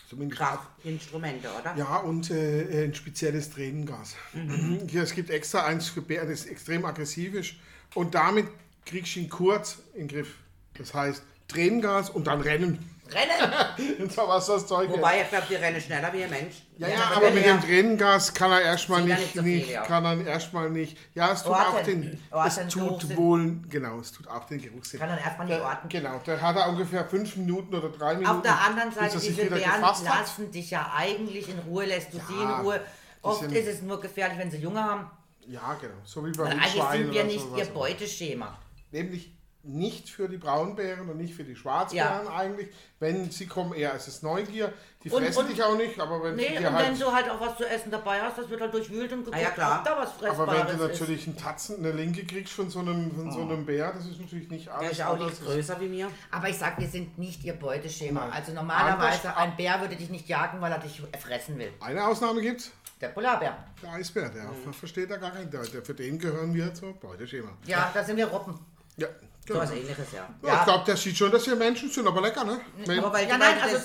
[0.10, 1.76] zumindest Kraftinstrumente, oder?
[1.76, 4.16] ja, und äh, ein spezielles Tränengas.
[4.90, 7.54] Hier, es gibt extra eins für Bären, das extrem aggressiv ist.
[7.94, 8.48] Und damit
[8.86, 10.36] kriegst du ihn kurz in den Griff.
[10.78, 12.80] Das heißt, Tränengas und dann rennen.
[13.12, 14.00] Rennen!
[14.02, 14.98] Und so was das Zeug ist.
[14.98, 16.56] Wobei, ich glaube, die rennen schneller wie ein Mensch.
[16.78, 19.56] Ja, ja, aber mit er- dem Tränengas kann er erstmal er nicht, nicht so viel,
[19.58, 19.82] nicht ja.
[19.84, 20.98] kann er erstmal nicht.
[21.14, 21.66] Ja, es tut Orten.
[21.78, 25.00] auch den, Orten, es tut wohl, genau, es tut auch den Geruchssinn.
[25.00, 25.88] Kann dann erstmal Der- Orten.
[25.90, 28.36] Genau, da hat er ungefähr fünf Minuten oder drei Minuten.
[28.38, 32.18] Auf der anderen Seite, er diese Bären lassen dich ja eigentlich in Ruhe, lässt du
[32.18, 32.82] sie Ja, in Ruhe.
[33.22, 35.10] Oft ist es nur gefährlich, wenn sie Junge haben.
[35.48, 38.58] Ja, genau, so wie bei Eigentlich Wildschweinen sind wir nicht ihr Beuteschema.
[38.92, 39.35] Nämlich
[39.68, 42.70] nicht für die Braunbären und nicht für die Schwarzbären eigentlich.
[43.00, 44.72] Wenn sie kommen, eher ist es Neugier.
[45.04, 47.02] Die Und- fressen und- dich auch nicht, aber wenn Nee, sie und dir wenn halt...
[47.02, 49.42] du halt auch was zu essen dabei hast, das wird halt durchwühlt und geguckt, Ah
[49.42, 49.80] ja, klar.
[49.80, 51.00] ob da was Aber Fressbares wenn du ist.
[51.00, 54.20] natürlich einen Tatzen, eine Linke kriegst von so einem, von so einem Bär, das ist
[54.20, 54.92] natürlich nicht Der alles.
[54.94, 56.10] ist auch nichts größer wie mir.
[56.32, 58.22] Aber ich sag, wir sind nicht ihr Beuteschema.
[58.22, 58.32] Nein.
[58.34, 61.72] Also normalerweise, Anders- ein Bär würde dich nicht jagen, weil er dich fressen will.
[61.82, 62.72] Eine Ausnahme gibt's.
[63.02, 63.58] Der Polarbär.
[63.84, 64.74] Der Eisbär, der Mhm.
[64.74, 65.52] versteht da gar keinen.
[65.52, 67.50] Der, der, für den gehören wir zum Beuteschema.
[67.66, 68.58] Ja, da sind wir Robben.
[68.96, 69.08] Ja,
[69.48, 69.64] So genau.
[69.64, 70.28] was ähnliches, ja.
[70.42, 72.60] Ja, ich glaube, der sieht schon, dass wir Menschen sind, aber lecker, ne?
[72.98, 73.78] Aber weil Ja, nein, also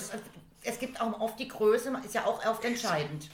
[0.63, 3.29] es, gibt auch oft die Größe, ist ja auch oft entscheidend.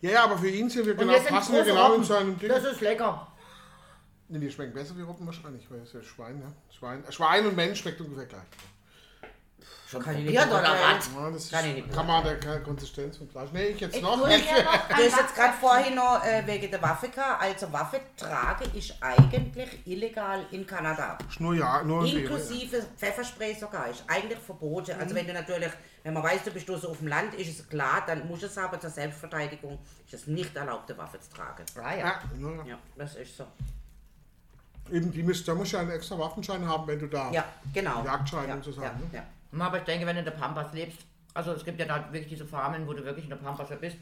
[0.00, 2.04] ja, ja, aber für ihn sind wir genau, passen wir genau in Robben.
[2.04, 2.48] seinem Ding.
[2.48, 3.26] Das ist lecker.
[4.28, 6.52] Nee, die schmecken besser wie Robben wahrscheinlich, weil es ja Schwein, ne?
[6.70, 8.42] Schwein, Schwein und Mensch schmeckt ungefähr gleich.
[9.92, 11.10] Schon Kann ich probiert nicht oder was?
[11.14, 13.50] Ja, das Kann ich nicht kann man der keine Konsistenz und Fleisch.
[13.52, 14.48] Nee, ich jetzt Ich noch nicht.
[14.88, 17.42] Du hast jetzt gerade vorhin noch äh, wegen der Waffe gehabt.
[17.42, 21.18] Also Waffe trage ist eigentlich illegal in Kanada.
[21.38, 24.96] Nur ja, nur Inklusive Pfefferspray sogar ist eigentlich verboten.
[24.98, 25.72] Also wenn du natürlich,
[26.04, 28.56] wenn man weiß, du bist so auf dem Land, ist es klar, dann muss es
[28.56, 31.66] aber zur Selbstverteidigung, ist es nicht erlaubt, eine Waffe zu tragen.
[31.76, 31.98] Ah, ja.
[31.98, 32.64] Ja, ja.
[32.64, 33.44] Ja, das ist so.
[34.90, 37.30] Eben, die müsst, da musst du ja einen extra Waffenschein haben, wenn du da.
[37.30, 38.02] Ja, genau.
[38.04, 39.10] Jagdschein ja, und so Sachen, Ja, ne?
[39.12, 39.22] ja.
[39.58, 41.00] Aber ich denke, wenn du in der Pampas lebst,
[41.34, 43.96] also es gibt ja da wirklich diese Farmen, wo du wirklich in der Pampas bist,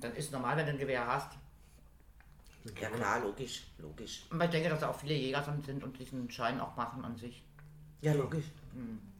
[0.00, 1.32] dann ist normal, wenn du ein Gewehr hast.
[2.80, 4.24] ja klar, logisch, logisch.
[4.30, 7.16] Aber ich denke, dass da auch viele Jäger sind und diesen Schein auch machen an
[7.16, 7.42] sich.
[8.00, 8.46] Ja, logisch.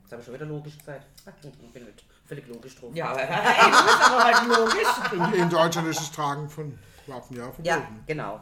[0.02, 1.06] Jetzt habe ich schon wieder logisch gesagt.
[1.42, 2.94] Ich bin nicht völlig logisch drauf.
[2.94, 5.34] Ja, aber hey, das ist aber halt logisch.
[5.34, 7.64] In, in Deutschland ist das Tragen von Waffen ja verboten.
[7.64, 8.40] Ja, genau.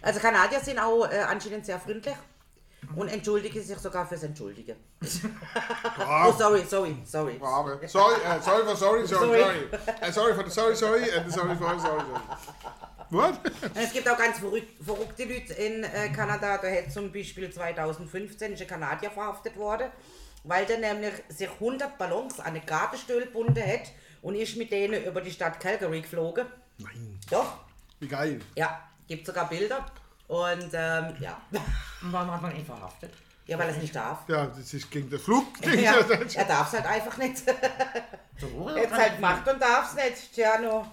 [0.00, 2.16] Also Kanadier sind auch äh, anscheinend sehr freundlich
[2.96, 4.76] und entschuldigen sich sogar fürs Entschuldigen.
[5.98, 7.34] Oh, sorry, sorry, sorry.
[7.34, 7.66] brav.
[7.86, 9.40] Sorry, äh, sorry for sorry, sorry, Sorry.
[9.40, 9.68] sorry.
[10.00, 12.04] Äh, sorry for the sorry, sorry, and sorry for sorry, sorry.
[13.10, 13.40] What?
[13.74, 16.58] Es gibt auch ganz verrückt, verrückte Leute in äh, Kanada.
[16.58, 19.90] Da hat zum Beispiel 2015 ist ein Kanadier verhaftet worden,
[20.44, 23.92] weil der nämlich sich 100 Ballons an eine Gartenstuhl gebunden hat
[24.22, 26.46] und ist mit denen über die Stadt Calgary geflogen.
[26.78, 27.18] Nein.
[27.30, 27.58] Doch,
[28.00, 28.40] Wie geil.
[28.56, 29.84] ja, gibt sogar Bilder.
[30.32, 31.36] Und ähm, ja.
[32.00, 33.12] Und warum hat man ihn verhaftet?
[33.44, 34.20] ja, weil er es nicht darf.
[34.28, 35.44] Ja, das ist gegen den Flug.
[35.62, 35.96] Ja,
[36.34, 37.42] er darf es halt einfach nicht.
[38.40, 40.32] So, Jetzt halt gemacht und darf es nicht.
[40.34, 40.84] Tja, no.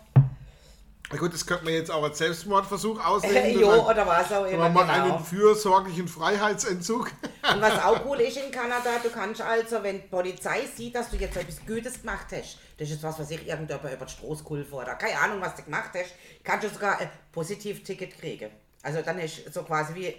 [1.12, 3.62] Na gut, das könnte man jetzt auch als Selbstmordversuch auslegen.
[3.62, 4.70] jo, oder was auch wenn immer.
[4.70, 5.16] man mal Genau.
[5.16, 7.12] einen fürsorglichen Freiheitsentzug.
[7.52, 11.10] Und was auch cool ist in Kanada, du kannst also, wenn die Polizei sieht, dass
[11.10, 14.74] du jetzt etwas Gutes gemacht hast, das ist was, was ich irgendjemand über Straße geholfen
[14.74, 18.52] oder keine Ahnung, was du gemacht hast, kannst du sogar ein Positivticket kriegen.
[18.82, 20.16] Also dann ist so quasi wie äh,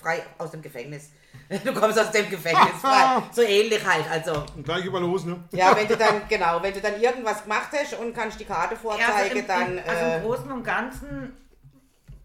[0.00, 1.10] frei aus dem Gefängnis.
[1.64, 3.22] Du kommst aus dem Gefängnis frei.
[3.32, 4.10] So ähnlich halt.
[4.10, 5.42] Also, Und gleich über los, ne?
[5.52, 8.74] ja, wenn du dann, genau, wenn du dann irgendwas gemacht hast und kannst die Karte
[8.74, 9.78] Ja, vorzeigen, also, im, dann.
[9.78, 11.36] im, also äh, im Großen und Ganzen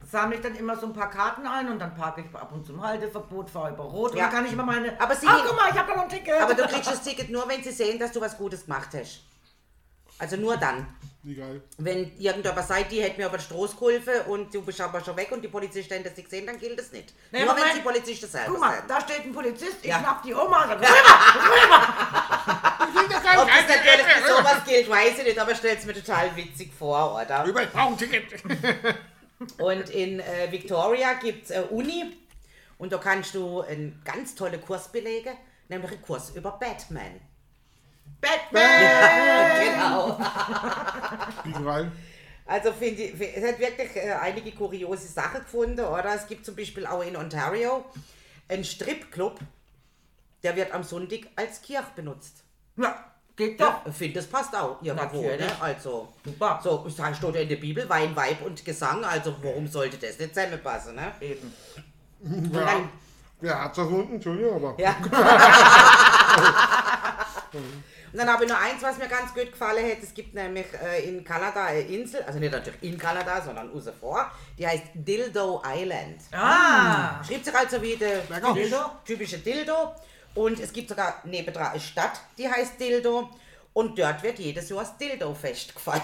[0.10, 2.66] sammle ich dann immer so ein paar Karten ein und dann parke ich ab und
[2.66, 4.26] zum Halteverbot, fahre über Rot Ja.
[4.26, 5.00] und dann kann ich immer meine.
[5.02, 6.42] Aber sie- ah, guck mal, ich habe da noch ein Ticket.
[6.42, 9.22] aber du kriegst das Ticket nur, wenn sie sehen, dass du was Gutes gemacht hast.
[10.18, 10.88] Also nur dann.
[11.22, 11.62] Geil.
[11.78, 15.18] Wenn irgendjemand sagt, die hätte mir über die Straße geholfen und du bist aber schon
[15.18, 17.14] weg und die Polizisten haben das nicht gesehen, dann gilt das nicht.
[17.32, 18.90] Nee, Nur aber wenn mein- die Polizisten selber Guck mal, sind.
[18.90, 20.00] da steht ein Polizist, ich Ja.
[20.00, 20.80] schnapp die Oma, sag,
[23.38, 27.16] Ob das natürlich für sowas gilt, weiß ich nicht, aber stell's mir total witzig vor,
[27.22, 27.44] oder?
[27.46, 28.24] Über ich brauche ein Ticket.
[29.58, 32.18] Und in äh, Victoria gibt es eine Uni
[32.78, 35.34] und da kannst du einen ganz tollen Kurs belegen,
[35.70, 37.22] nämlich einen Kurs über Batman.
[38.22, 38.64] Batman!
[39.74, 40.20] Genau.
[41.46, 41.92] Wie geil.
[42.46, 46.16] Also finde ich, es hat wirklich äh, einige kuriose Sachen gefunden, oder?
[46.16, 47.86] Es gibt zum Beispiel auch in Ontario
[48.48, 49.40] einen Stripclub,
[50.42, 52.44] der wird am Sonntag als Kirche benutzt.
[52.76, 53.86] Ja, geht doch.
[53.86, 55.22] Ich finde, das passt auch irgendwo.
[55.22, 55.40] Natürlich.
[55.46, 55.62] Ne?
[55.62, 56.60] Also, Super.
[56.64, 60.34] so, steht ja in der Bibel Wein, Weib und Gesang, also warum sollte das nicht
[60.34, 61.12] zusammenpassen, ne?
[61.22, 61.54] Eben.
[62.22, 62.66] Und Ja.
[62.66, 62.90] dann,
[63.42, 64.16] Wer hat's erfunden?
[64.16, 64.82] Entschuldigung, aber.
[64.82, 64.96] ja.
[68.12, 70.02] Und dann habe ich noch eins, was mir ganz gut gefallen hat.
[70.02, 73.94] Es gibt nämlich äh, in Kanada eine Insel, also nicht natürlich in Kanada, sondern außen
[74.00, 76.22] vor, die heißt Dildo Island.
[76.32, 77.24] Ah!
[77.24, 78.74] Schreibt sich also wie der typisch,
[79.06, 79.94] typische Dildo.
[80.36, 83.30] Und es gibt sogar nebendran eine Stadt, die heißt Dildo.
[83.74, 86.04] Und dort wird jedes Jahr das Dildo-Fest gefeiert.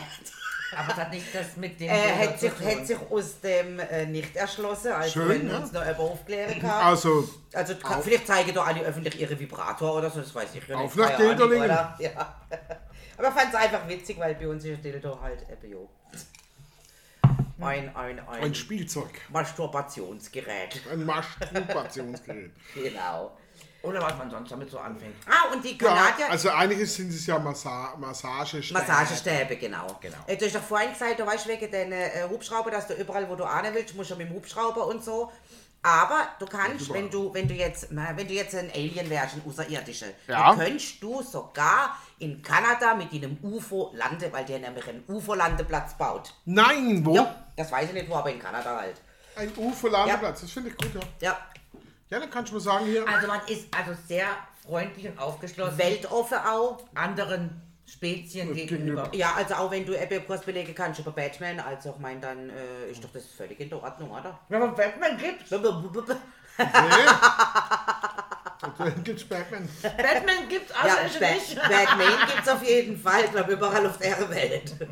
[0.76, 1.90] Aber es hat nicht das mit dem.
[1.90, 5.58] Er Bilder hat sich, hat sich aus dem äh, nicht erschlossen, also Schön, wenn ja.
[5.58, 6.86] uns noch jemand aufklären kann.
[6.86, 10.68] Also, Also kann, vielleicht zeigen doch alle öffentlich ihre Vibrator oder so, das weiß ich
[10.68, 10.86] ja nicht.
[10.86, 11.96] Auf nach oder?
[12.00, 12.36] Ja.
[13.18, 15.90] Aber ich fand es einfach witzig, weil bei uns ist Dildo halt eben jo.
[17.62, 19.22] Ein, ein, ein, ein Spielzeug.
[19.30, 20.82] Masturbationsgerät.
[20.92, 22.52] Ein Masturbationsgerät.
[22.76, 23.38] Genau.
[23.86, 25.16] Oder was man sonst damit so anfängt.
[25.28, 26.30] Ah, und die Ja, Kanadier...
[26.32, 28.80] also einiges sind es ja Massa Massagestäbe.
[28.80, 29.88] Massagestäbe, genau.
[30.02, 30.18] Genau.
[30.28, 33.30] Äh, Du hast doch vorhin gesagt, du weißt wegen den äh, Hubschrauber, dass du überall,
[33.30, 35.32] wo du an willst, musst du mit dem Hubschrauber und so.
[35.82, 39.36] Aber du kannst, wenn du, wenn du jetzt, na, wenn du jetzt ein Alien wärst,
[39.36, 40.50] ein Außerirdischer, Ja.
[40.50, 45.96] dann könntest du sogar in Kanada mit einem UFO landen, weil der nämlich einen UFO-Landeplatz
[45.96, 46.34] baut.
[46.46, 47.14] Nein, wo?
[47.16, 48.96] Ja, das weiß ich nicht wo, aber in Kanada halt.
[49.36, 50.42] Ein UFO-Landeplatz.
[50.42, 51.02] Das finde ich gut, ja.
[51.22, 51.38] Ja,
[52.10, 53.08] Ja, dann kannst du mal sagen hier.
[53.08, 54.28] Also man ist also sehr
[54.66, 56.84] freundlich und aufgeschlossen weltoffen auch.
[56.94, 59.10] anderen Spezien gegenüber.
[59.14, 62.50] Ja, also auch wenn du eben Kurs belegen kannst über Batman, also ich meine, dann
[62.50, 64.40] äh, ist doch das völlig in der Ordnung, oder?
[64.50, 65.50] Wenn man Batman gibt,
[66.58, 66.66] Nee.
[68.64, 69.68] Und dann gibt's Batman.
[69.82, 71.56] Batman gibt also Ja, Ba- nicht.
[71.70, 74.74] Batman gibt es auf jeden Fall, ich glaube überall auf der Welt.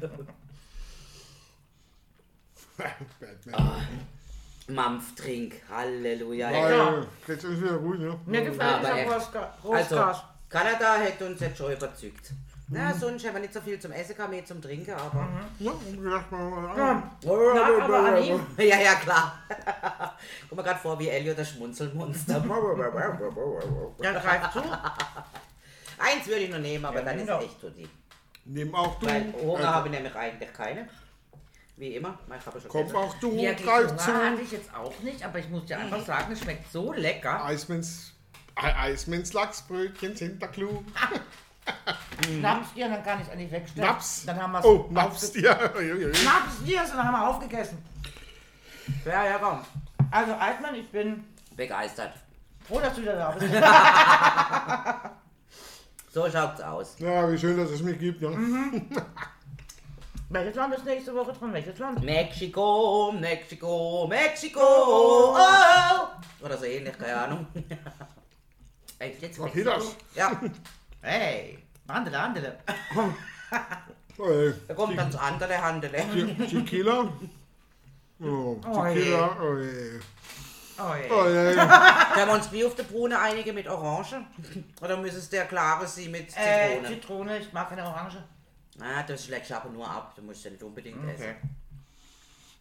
[2.78, 4.08] Batman.
[4.68, 6.52] Mampftrink, Halleluja.
[6.52, 7.06] Ja, ja.
[7.28, 8.20] Jetzt ist wieder ruhig, ne?
[8.26, 9.14] Mir gefällt Aber dieser.
[9.14, 9.48] Rostgas.
[9.64, 10.22] Also.
[10.50, 12.32] Kanada hätte uns jetzt schon überzeugt.
[12.70, 15.28] Na, sonst haben wir nicht so viel zum Essen, gehabt, mehr zum Trinken, aber.
[15.60, 18.40] Ja, und gedacht, mal, Ja, na, aber an ihm.
[18.58, 19.38] Ja, ja, klar.
[20.50, 22.44] Guck mal gerade vor, wie Elliot das Schmunzelmonster.
[24.02, 24.60] Ja, greif zu.
[26.00, 27.42] Eins würde ich noch nehmen, aber Ja, dann ist doch.
[27.42, 27.88] echt tutti.
[28.46, 29.06] nimm auch du.
[29.08, 30.88] Weil Hunger Also, habe ich nämlich eigentlich keine.
[31.76, 32.18] Wie immer.
[32.40, 34.14] Ich habe schon komm auch du, Wirklich greif Hunger zu.
[34.14, 37.44] hatte ich jetzt auch nicht, aber ich muss dir einfach sagen, es schmeckt so lecker.
[37.46, 38.14] Eismanns,
[38.56, 40.84] E- Eismanns Lachsbrötchen sind der Clou.
[42.26, 43.88] Schnaps dir, dann kann ich es eigentlich wegstellen.
[43.90, 44.26] Naps.
[44.26, 45.52] Dann haben wir es Oh, Naps dir.
[46.14, 47.78] Schnaps dir, dann haben wir aufgegessen.
[49.06, 49.60] Ja, ja, komm.
[50.12, 51.24] Also Altmann, ich bin
[51.56, 52.14] Begeistert.
[52.68, 53.54] froh, dass du wieder da bist.
[56.14, 56.96] So schaut's aus.
[57.00, 58.22] Ja, wie schön, dass es mich gibt.
[58.22, 58.84] Ne?
[60.34, 61.54] Welches Land ist nächste Woche dran?
[61.54, 62.04] Welches Land?
[62.04, 64.60] Mexiko, Mexiko, Mexiko.
[64.62, 66.08] Oh!
[66.44, 67.48] Oder so ähnlich, keine Ahnung.
[69.00, 69.70] Echt jetzt Was Mexiko?
[69.72, 69.96] geht das?
[70.16, 70.42] Ja,
[71.02, 72.58] Hey, Handele, Handele.
[74.20, 74.54] Oh, ey.
[74.68, 75.98] da kommt dann das andere Handele.
[75.98, 77.12] Te- Tequila.
[78.24, 79.38] Oh, Tequila.
[79.42, 80.00] Oh, ey.
[80.80, 81.12] Oh, je.
[81.12, 81.56] Oh, ey.
[81.56, 84.16] Können wir uns wie auf der Brune einige mit Orange?
[84.82, 86.88] Oder müsste es der klare sie mit Äh, Zitrone?
[86.88, 88.24] Zitrone, ich mag keine Orange.
[88.80, 90.14] Ah, das schlägst du aber nur ab.
[90.16, 91.36] Du musst ja nicht unbedingt essen.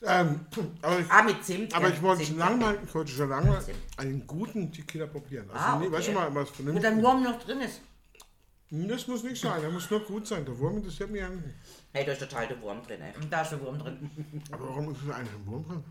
[0.04, 0.40] Ähm,
[0.82, 1.72] aber ich, Ah, mit Zimt.
[1.74, 2.30] aber ja, ich wollte Zimt.
[2.30, 3.64] schon lange mal, ich wollte schon lange
[3.98, 5.48] einen guten Tequila probieren.
[5.50, 5.96] Also, Ah, nee, okay.
[5.96, 6.82] weißt du mal, was Wo vernünftig.
[6.90, 7.80] der Wurm noch drin ist.
[8.70, 10.44] Das muss nicht sein, der muss nur gut sein.
[10.44, 11.56] Der Wurm interessiert mich eigentlich nicht.
[11.92, 13.12] Hey, da ist total der Wurm drin, ey.
[13.22, 14.10] Und da ist der Wurm drin.
[14.50, 15.84] Aber warum ist da eigentlich ein Wurm drin?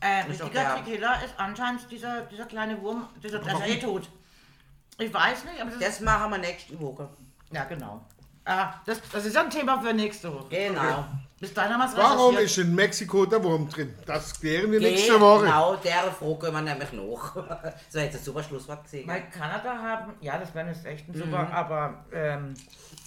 [0.00, 4.08] Äh, richtiger der- Tequila ist anscheinend dieser, dieser kleine Wurm, dieser, der ist eh tot.
[4.98, 5.80] Ich weiß nicht, aber das.
[5.80, 7.08] Das machen wir nächste Woche.
[7.50, 8.04] Ja, genau.
[8.46, 10.46] Ah, das, das ist ja ein Thema für nächste Woche.
[10.50, 11.04] Genau.
[11.40, 12.50] Bis dahin haben wir es Warum recherchiert.
[12.50, 13.94] ist in Mexiko der Wurm drin?
[14.06, 15.44] Das klären wir nächste Woche.
[15.44, 17.36] Genau, der Frage können wir nämlich noch.
[17.90, 19.08] So, jetzt ein super Schlusswort gesehen.
[19.08, 22.54] Weil Kanada haben, ja, das wäre jetzt echt ein super, aber ähm,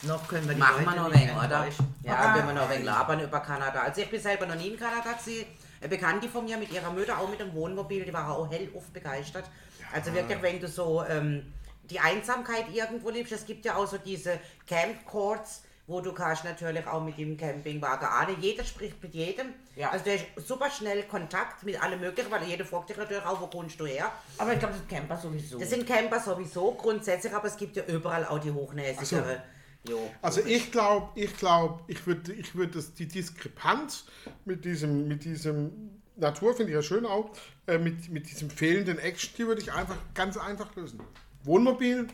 [0.04, 1.43] noch können wir die Machen wir Leute noch ein nicht wenig, oder?
[1.56, 1.95] enttäuschen.
[2.04, 3.80] Ja, Ah, können wir noch ein wenig labern über Kanada.
[3.82, 5.45] Also ich bin selber noch nie in Kanada gesehen.
[5.80, 8.69] Eine Bekannte von mir mit ihrer Mutter, auch mit dem Wohnmobil, die war auch hell
[8.76, 9.45] oft begeistert.
[9.93, 11.54] Also wirklich, wenn du so ähm,
[11.89, 16.43] die Einsamkeit irgendwo liebst, es gibt ja auch so diese Camp Courts, wo du kannst
[16.43, 18.36] natürlich auch mit dem Campingwagen an.
[18.41, 19.54] Jeder spricht mit jedem.
[19.76, 19.89] Ja.
[19.89, 23.39] Also du hast super schnell Kontakt mit allem möglichen, weil jeder fragt dich natürlich auch,
[23.39, 24.12] wo kommst du her.
[24.38, 25.58] Aber ich glaube, das sind Camper sowieso.
[25.58, 29.41] Das sind Camper sowieso grundsätzlich, aber es gibt ja überall auch die hochnäsigere.
[29.88, 30.12] Jo.
[30.21, 34.06] Also ich glaube, ich glaube, ich würde ich würd das, die Diskrepanz
[34.43, 37.32] mit diesem, mit diesem Natur finde ich ja schön auch,
[37.67, 41.00] äh, mit, mit diesem fehlenden Action, die würde ich einfach ganz einfach lösen.
[41.47, 42.07] Wohnmobil,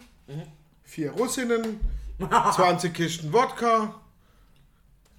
[0.84, 1.80] vier Russinnen,
[2.20, 3.96] 20 Kisten Wodka,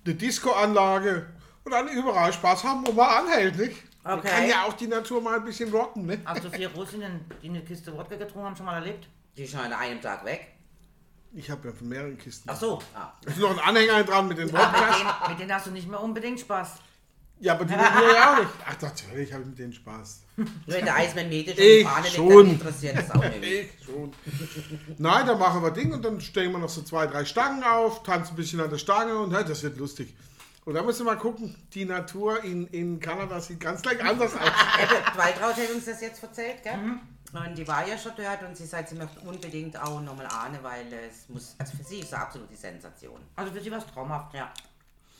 [0.06, 1.26] eine Disco-Anlage
[1.64, 3.76] und dann überall Spaß haben, wo man anhält, nicht?
[4.04, 4.28] Man Okay.
[4.28, 6.18] kann ja auch die Natur mal ein bisschen rocken, ne?
[6.26, 9.08] Hast du vier Russinnen, die eine Kiste Wodka getrunken haben, schon mal erlebt?
[9.36, 10.46] Die ist schon an einem Tag weg.
[11.32, 12.48] Ich habe ja von mehreren Kisten.
[12.48, 12.80] Ach so.
[12.94, 13.12] Ah.
[13.26, 14.98] Ist noch ein Anhänger dran mit den Mit Wodkas?
[14.98, 16.74] denen, mit denen hast du nicht mehr unbedingt Spaß.
[17.40, 18.50] Ja, aber die will mir ja auch nicht.
[18.64, 20.22] Ach, natürlich habe ich mit denen Spaß.
[20.36, 22.28] Nur wenn der Eismann medisch Ich liegt, schon.
[22.28, 23.42] dann interessiert das auch nicht.
[23.44, 24.12] Ich schon.
[24.98, 28.02] Nein, dann machen wir Ding und dann stellen wir noch so zwei, drei Stangen auf,
[28.02, 30.14] tanzen ein bisschen an der Stange und ja, das wird lustig.
[30.64, 34.32] Und dann müssen wir mal gucken, die Natur in, in Kanada sieht ganz gleich anders
[34.34, 34.40] aus.
[34.40, 36.76] Eben, Waltraud hat uns das jetzt erzählt, gell?
[36.76, 37.00] Mhm.
[37.34, 40.58] Und die war ja schon dort und sie sagt, sie möchte unbedingt auch nochmal ahnen,
[40.62, 43.20] weil es muss, also für sie ist es absolut die Sensation.
[43.34, 44.34] Also für sie war es traumhaft.
[44.34, 44.52] Ja.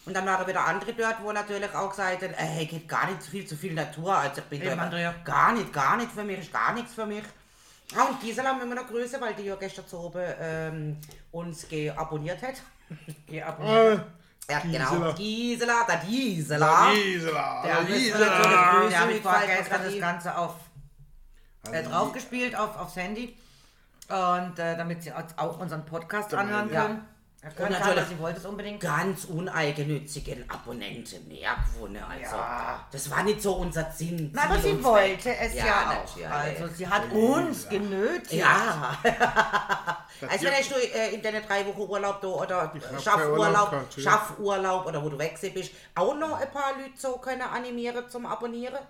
[0.06, 3.22] Und dann waren wieder andere dort, wo natürlich auch gesagt haben, ey, geht gar nicht
[3.22, 4.14] viel zu viel Natur.
[4.14, 5.14] Also ich bin Eben, Andrea.
[5.24, 7.24] gar nicht, gar nicht für mich, ist gar nichts für mich.
[7.96, 10.96] Ah, und Gisela haben wir immer noch Grüße, weil die ja gestern zu oben ähm,
[11.32, 12.54] uns geabonniert hat.
[13.26, 13.58] Geh ab.
[13.62, 13.92] Äh,
[14.50, 14.90] Ja, Gisela.
[14.90, 15.12] genau.
[15.14, 16.92] Gisela, der Gisela.
[16.92, 18.26] Gisela, Der der ist, Gisela.
[18.26, 20.54] äh, Grüße ja, hab ich vorgestern das Ganze auf
[21.72, 23.36] äh, draufgespielt auf, aufs Handy.
[24.08, 26.82] Und äh, damit sie auch unseren Podcast anhören ja.
[26.82, 26.96] können.
[26.98, 27.04] Ja,
[27.44, 28.80] Und können kann, natürlich- sie wollte es unbedingt.
[28.80, 32.02] Ganz uneigennützigen Abonnenten mehr gewonnen.
[32.02, 32.86] Also, Ja.
[32.90, 34.30] das war nicht so unser Sinn.
[34.34, 35.38] Na, aber sie und wollte Zweck.
[35.40, 36.16] es ja, Ja, auch.
[36.16, 36.28] natürlich.
[36.62, 38.32] Also sie hat uns genötigt.
[38.32, 38.96] Ja.
[40.28, 44.02] also wenn du äh, in deinen drei Wochen Urlaub da oder Schaffurlaub, ja.
[44.02, 48.26] Schaffurlaub oder wo du weg bist, auch noch ein paar Leute so können animieren zum
[48.26, 48.80] Abonnieren?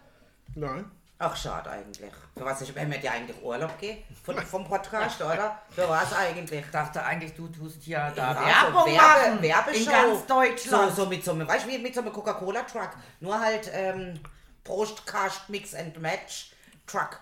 [0.54, 0.90] Nein.
[1.26, 2.12] Ach, schade eigentlich.
[2.36, 4.02] Für was ist, wenn wir dir eigentlich Urlaub gehen?
[4.22, 5.58] Von, vom Podcast, oder?
[5.70, 6.60] Für was eigentlich?
[6.60, 9.42] Ich dachte eigentlich, du tust hier da Ja, Werbung so Werbe, machen.
[9.42, 9.78] Werbeshow.
[9.78, 10.90] In ganz Deutschland.
[10.94, 12.90] So, so mit so einem, weißt du, wie mit so einem Coca-Cola-Truck.
[13.20, 14.20] Nur halt ähm,
[14.64, 16.52] Prostkast Mix and Match
[16.86, 17.20] Truck.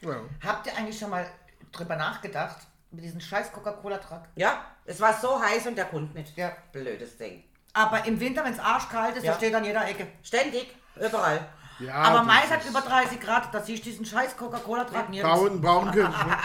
[0.00, 0.16] Ja.
[0.44, 1.24] Habt ihr eigentlich schon mal
[1.70, 2.56] drüber nachgedacht?
[2.90, 4.22] Mit diesem scheiß Coca-Cola-Truck?
[4.34, 6.36] Ja, es war so heiß und der kommt nicht.
[6.36, 6.52] Ja.
[6.72, 7.44] Blödes Ding.
[7.72, 9.32] Aber im Winter, wenn es arschkalt ist, Ja.
[9.32, 10.08] da steht an jeder Ecke.
[10.22, 11.44] Ständig, überall.
[11.80, 15.38] Ja, Aber ist hat über 30 Grad, da siehst du diesen scheiß Coca-Cola-Truck nirgends.
[15.38, 16.08] Braun, Braunkirch.
[16.26, 16.36] ne?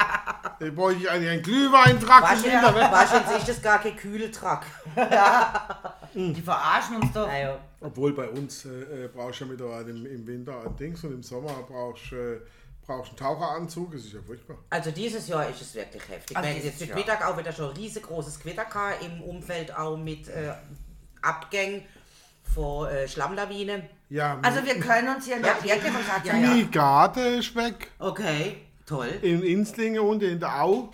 [0.60, 2.76] Da bräuchte ich eigentlich einen Glühweintrag im Winter?
[2.76, 4.66] Wahrscheinlich ist das gar kein Kühltrack.
[6.14, 7.28] Die verarschen uns doch.
[7.28, 7.60] Ja, ja.
[7.82, 11.14] Obwohl bei uns äh, äh, brauchst du ja mittlerweile im, im Winter ein Dings und
[11.14, 12.42] im Sommer brauchst du äh,
[12.86, 13.92] brauchst einen Taucheranzug.
[13.92, 14.58] Das ist ja furchtbar.
[14.70, 16.36] Also dieses Jahr ist es wirklich heftig.
[16.36, 18.66] Also dieses jetzt Mittag auch wieder schon ein riesengroßes Gewitter
[19.06, 20.54] im Umfeld auch mit äh,
[21.22, 21.84] Abgängen
[22.54, 23.84] von äh, Schlammlawinen.
[24.10, 27.56] Ja, Also wir können uns hier Ja, nicht wirklich, wirklich ja, ja, die Garde ist
[27.56, 27.92] weg.
[28.00, 29.08] Okay, toll.
[29.22, 30.90] In Inslingen und in der Au.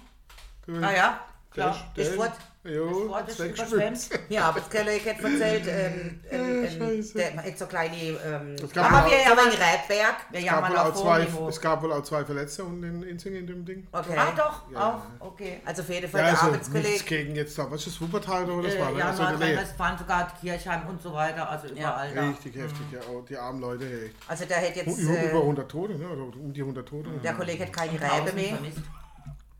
[0.68, 1.20] Ah ja,
[1.56, 1.78] Der klar.
[1.96, 2.34] der- Ist fort.
[2.67, 4.10] Jo, ist ist überschwemmt.
[4.30, 7.13] Ja, aber das Kollege hat erzählt, ähm, ähm, Ja, ähm, scheiße.
[7.17, 10.15] der hat so kleine, ähm, Es gab, Aber wohl, wir- so ein Rebberg.
[10.32, 13.41] Wir es, gab wohl auch zwei, es gab wohl auch zwei Verletzte und in Inslingen
[13.41, 13.88] in dem Ding.
[13.91, 14.15] Okay.
[14.17, 15.62] Ach doch, auch, okay.
[15.63, 16.89] Also auf jeden Fall Ja, der also Arbeitskollege.
[16.89, 17.69] nichts gegen jetzt da.
[17.69, 18.89] Was ist das, Wuppertal oder das war?
[18.89, 18.99] Äh, ne?
[18.99, 19.23] ja, Also.
[19.23, 22.30] Nordrhein-Westfalen, sogar Kirchheim und so weiter, also überall da.
[22.30, 22.99] Richtig heftig, ja.
[23.12, 24.12] Oh, die armen Leute, hey.
[24.28, 26.10] Also der hat jetzt, Über, über äh, 100 Tote, ne?
[26.10, 27.10] Oder um die 100 Tote.
[27.23, 28.45] der Kollege hat keine Tausend mehr.
[28.56, 28.80] vermisst.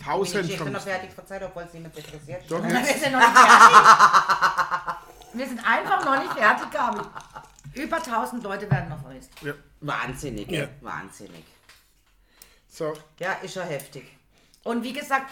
[0.08, 2.44] Ich bin die 1000 Geschichte noch fertig verzeiht, obwohl es niemand interessiert.
[2.50, 4.96] Doch, Wir sind noch nicht fertig.
[5.34, 7.00] Wir sind einfach noch nicht fertig, Gabi.
[7.74, 9.32] Über 1000 Leute werden noch vermisst.
[9.42, 9.54] Ja.
[9.82, 10.68] Wahnsinnig, Ja.
[10.82, 11.44] wahnsinnig.
[12.70, 14.06] So, Ja, ist ja heftig.
[14.64, 15.32] Und wie gesagt,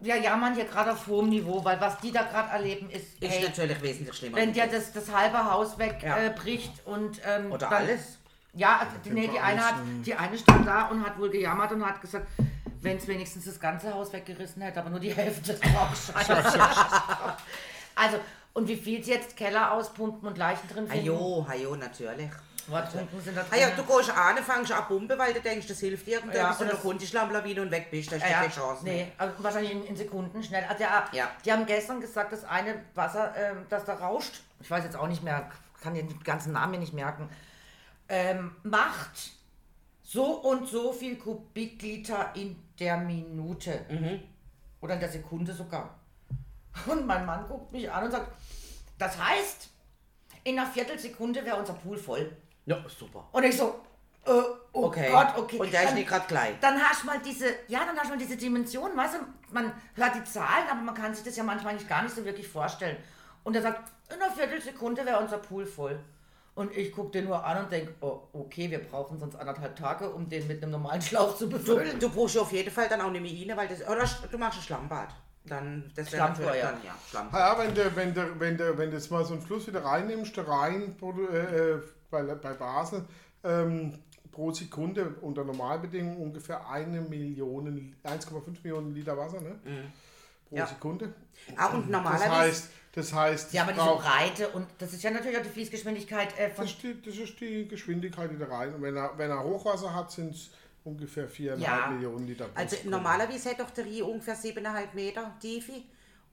[0.00, 3.32] wir jammern hier gerade auf hohem Niveau, weil was die da gerade erleben ist, Ist
[3.32, 4.36] ey, natürlich wesentlich schlimmer.
[4.36, 6.16] wenn dir das, das halbe Haus wegbricht Ja.
[6.18, 8.18] äh, und ähm, Oder dann, alles.
[8.52, 11.84] Ja, also, nee, die eine hat, die eine stand da und hat wohl gejammert und
[11.84, 12.26] hat gesagt,
[12.84, 16.12] wenn es wenigstens das ganze Haus weggerissen hätte, aber nur die Hälfte drauf.
[17.94, 18.18] also,
[18.52, 21.08] und wie viel jetzt Keller auspumpen und Leichen drin finden?
[21.08, 22.30] Hajo, hajo, natürlich.
[22.66, 23.50] Wortpumpen sind da drin.
[23.52, 26.22] Ah ja, du gehst an, fängst an Pumpe, weil du denkst, das hilft dir.
[26.22, 28.10] Und Ja, dann und das- runter, die Schlammlawine und weg bist.
[28.12, 28.84] Da du ja, keine Chance.
[28.84, 30.64] nee, also wahrscheinlich in, in Sekunden schnell.
[30.68, 31.30] Also, ja, Ja.
[31.44, 35.08] Die haben gestern gesagt, das eine Wasser, ähm, das da rauscht, ich weiß jetzt auch
[35.08, 35.50] nicht mehr,
[35.82, 37.28] kann den ganzen Namen nicht merken,
[38.08, 39.32] ähm, macht
[40.02, 43.84] so und so viel Kubikliter in der Minute.
[44.80, 45.98] Oder in der Sekunde sogar.
[46.86, 48.32] Und mein Mann guckt mich an und sagt,
[48.98, 49.68] das heißt,
[50.44, 52.36] in einer Viertelsekunde wäre unser Pool voll.
[52.66, 53.28] Ja, super.
[53.32, 53.80] Und ich so,
[54.26, 54.30] äh,
[54.72, 55.10] oh Okay.
[55.10, 55.58] Gott, okay.
[55.58, 56.56] Und der ist nicht gerade klein.
[56.60, 59.18] dann hast du mal diese, ja, dann hast du mal diese Dimension, weißt du,
[59.52, 62.24] man hört die Zahlen, aber man kann sich das ja manchmal nicht gar nicht so
[62.24, 62.96] wirklich vorstellen.
[63.44, 65.98] Und er sagt, in einer Viertelsekunde wäre unser Pool voll.
[66.54, 70.08] Und ich gucke den nur an und denke, oh, okay, wir brauchen sonst anderthalb Tage,
[70.08, 71.98] um den mit einem normalen Schlauch zu befüllen.
[71.98, 73.82] Du brauchst auf jeden Fall dann auch mehr rein, weil das.
[73.82, 75.08] Oder sch- du machst ein Schlammbad.
[75.46, 76.70] Dann, das wäre Schlammtor, natürlich ja.
[76.72, 77.28] dann, ja, Schlamm.
[77.32, 79.84] Ja, wenn du, wenn du, wenn du, wenn du jetzt mal so einen Fluss wieder
[79.84, 83.04] reinnimmst, der Rhein äh, äh, bei, bei Basel,
[83.42, 83.98] ähm,
[84.32, 89.56] pro Sekunde unter Normalbedingungen ungefähr eine Million, 1,5 Millionen Liter Wasser, ne?
[90.54, 90.66] Pro Ja.
[90.66, 91.14] Sekunde.
[91.56, 92.30] Ah, und Das normalerweise.
[92.30, 95.48] heißt, das heißt, Ja, aber es diese Breite und das ist ja natürlich auch die
[95.48, 96.64] Fließgeschwindigkeit äh, von.
[96.64, 98.74] das, ist die, das ist die Geschwindigkeit, die da rein.
[98.74, 100.50] Und wenn er, wenn er Hochwasser hat, sind es
[100.84, 101.86] ungefähr 4,5 Ja.
[101.90, 102.96] Millionen Liter pro Also Sekunde.
[102.96, 105.72] normalerweise hat doch der Rie ungefähr 7,5 Meter Tiefe.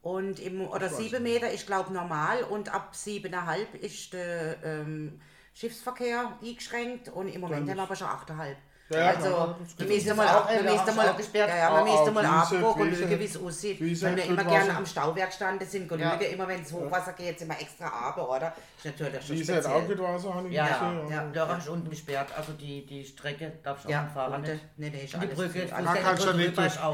[0.03, 5.19] Und im, oder weiß 7 Meter ist glaube normal und ab 7,5 ist der ähm,
[5.53, 8.55] Schiffsverkehr eingeschränkt und im Moment haben wir aber schon 8,5.
[8.91, 9.87] Ja, ja, also, wir geht.
[9.95, 11.49] müssen Das mal, ist auch, wir müssen auch mal, gesperrt.
[11.49, 13.79] ja, ja, Auch- wir müssen auch mal abgucken und schauen, wie es aussieht.
[14.03, 14.49] Weil wir immer Wasser.
[14.49, 16.31] gerne am Stauwerk standen sind, genüge Ja.
[16.31, 18.53] immer wenn es Hochwasser geht, sind wir extra runter, oder?
[18.77, 19.87] Ist natürlich schon Diese hat auch speziell.
[19.89, 21.29] mit Wasser, habe ich Ja, gesehen, ja, ja.
[21.31, 24.63] Dörrach ist unten gesperrt, also die, die Strecke darf schon Ja, am Fahrrad und, nicht.
[24.77, 26.85] nee, nee, ist Und die alles- Brücke, alles- Da kannst du nicht Brücke ist durch-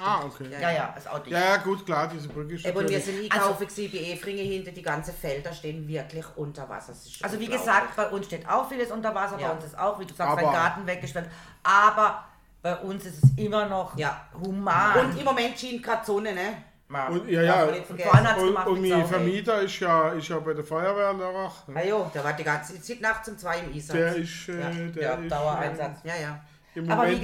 [0.00, 0.04] auch.
[0.06, 0.46] Ah, okay.
[0.60, 1.32] Ja, ja, ist auch dicht.
[1.32, 4.70] Ja, ja, gut, klar, diese Brücke ist und wir sind einkaufen gewesen, bei Efringe hinter,
[4.72, 6.92] die ganzen Felder stehen wirklich unter Wasser.
[6.92, 9.48] Das ist Also wie gesagt, bei uns steht auch vieles unter Wasser, Ja.
[9.48, 11.28] bei uns ist auch, wie du sagst, Aber- dein Garten weggeschwemmt.
[11.62, 12.24] Aber
[12.62, 14.26] bei uns ist es immer noch Ja.
[14.42, 14.98] human.
[15.06, 16.54] Und im Moment schien gerade Sonne, ne?
[16.92, 17.06] Ja.
[17.08, 17.66] Und, ja, ja.
[17.66, 19.06] Nicht Und Und, und mein.
[19.06, 21.62] Vermieter ist ja, ist ja bei der Feuerwehr Lörrach.
[21.74, 23.96] Ah jo, der war die ganze Zeit nachts um zwei im Einsatz.
[23.96, 24.70] Der ist, äh, Ja.
[24.90, 25.98] der Ja, ist Dauereinsatz.
[26.04, 26.40] ja, ja.
[26.92, 27.22] Aber wie Moment,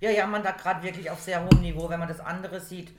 [0.00, 2.92] gesagt, wir jammern da gerade wirklich auf sehr hohem Niveau, wenn man das andere sieht.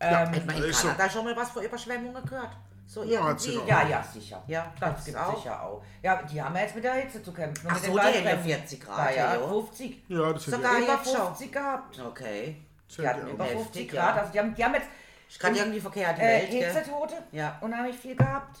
[0.00, 0.88] Ähm, Hat man in ist so.
[0.88, 2.50] Kanada schon mal was von Überschwemmungen gehört?
[2.86, 4.42] So Ja, ja, ja, sicher.
[4.48, 5.36] Ja, das gibt's gibt auch.
[5.36, 5.82] sicher auch.
[6.02, 7.66] Ja, die haben ja jetzt mit der Hitze zu kämpfen.
[7.66, 8.44] und Ach mit so, den die haben ja Waldbränden.
[8.60, 9.48] 40 Grad, Ja, ja, ja.
[9.48, 10.02] 50.
[10.08, 11.26] ja, das Sogar ja, Über jetzt schon.
[11.26, 11.98] 50 gehabt.
[12.00, 12.56] Okay.
[12.98, 14.02] Die hatten ja über heftig, 50 ja.
[14.02, 14.18] Grad.
[14.18, 14.86] Also die haben, die haben jetzt
[15.28, 16.48] Ich kann irgendwie verkehrt die äh, Welt?
[16.48, 17.58] Hitzetote Ja.
[17.60, 18.58] unheimlich viel gehabt,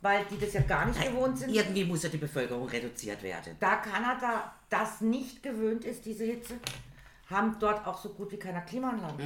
[0.00, 1.50] weil die das ja gar nicht gewohnt sind.
[1.50, 3.56] Irgendwie muss ja die Bevölkerung reduziert werden.
[3.60, 6.54] Da Kanada das nicht gewöhnt ist, diese Hitze,
[7.30, 9.22] haben dort auch so gut wie keiner Klimaanlage.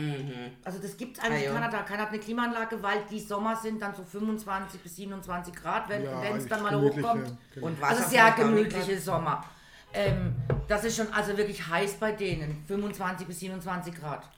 [0.65, 1.55] Also das gibt es eigentlich Ah, in.
[1.55, 1.83] Kanada.
[1.83, 6.05] Keiner hat eine Klimaanlage, weil die Sommer sind dann so 25 bis 27 Grad, wenn
[6.05, 7.37] Ja, es dann mal hochkommt.
[7.55, 7.67] genau.
[7.67, 9.45] Und Also sehr gemütliche Sommer.
[9.93, 10.35] Ähm,
[10.69, 14.29] das ist schon also wirklich heiß bei denen, 25 bis 27 Grad.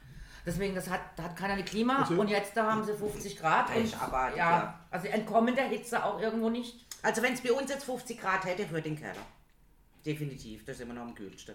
[0.44, 3.38] Deswegen, das hat, da hat keiner eine Klima Also- und jetzt da haben sie 50
[3.38, 3.68] Grad.
[3.76, 4.80] Und, ist abartig, ja, ja.
[4.90, 6.84] Also entkommen der Hitze auch irgendwo nicht.
[7.02, 9.24] Also wenn es bei uns jetzt 50 Grad hätte, würde ich in den Keller.
[10.04, 11.54] Definitiv, das ist immer noch am kühlsten.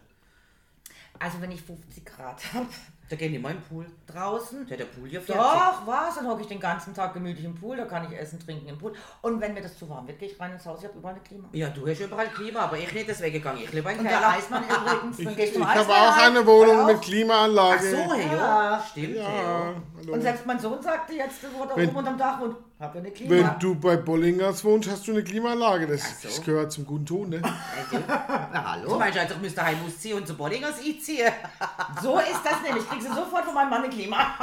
[1.20, 2.65] Also wenn ich 50 Grad habe,
[3.09, 3.86] Da gehen immer im Pool.
[4.05, 4.68] draußen.
[4.68, 5.36] Der, der Pool hier 40.
[5.41, 6.15] Doch, was?
[6.15, 8.78] Dann hocke ich den ganzen Tag gemütlich im Pool, da kann ich essen, trinken im
[8.78, 8.93] Pool.
[9.22, 11.13] Und wenn mir das zu warm wird, gehe ich rein ins Haus, ich habe überall
[11.15, 11.47] eine Klima.
[11.53, 14.09] Ja, du hast überall Klima, aber ich nicht, deswegen gehe ich lieber in Und den
[14.11, 14.34] der Keller.
[14.34, 17.01] Eismann übrigens, dann Ich, ich zum habe auch eine Wohnung mit auf.
[17.01, 17.89] Ach Klimaanlage.
[17.91, 18.36] so, hey, Ja.
[18.72, 18.84] ja.
[18.91, 19.74] Stimmt, Ja, ja.
[19.97, 20.13] hallo.
[20.13, 23.12] Und selbst mein Sohn sagte jetzt, wo Wenn- oben unterm Dach und hab ja eine
[23.12, 23.30] Klima.
[23.32, 25.88] Wenn du bei Bollingers wohnst, hast du eine Klimaanlage.
[25.88, 26.28] Das, so.
[26.28, 27.42] das gehört zum guten Ton, ne?
[27.44, 29.00] Also, Na, du hallo?
[29.00, 31.32] meinst also, ich müsste heim ausziehen und zu Bollingers einziehen?
[32.02, 32.88] So ist das nämlich.
[32.88, 34.18] Kriegst du sofort von meinem Mann eine Klima.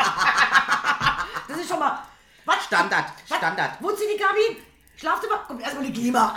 [1.47, 1.99] Das ist schon mal.
[2.47, 2.65] Was?
[2.65, 3.37] Standard, Was?
[3.39, 3.73] Standard.
[3.81, 4.63] Wo zieht die Kabin?
[4.97, 5.37] Schlaft immer?
[5.47, 6.35] Kommt erstmal eine Klima.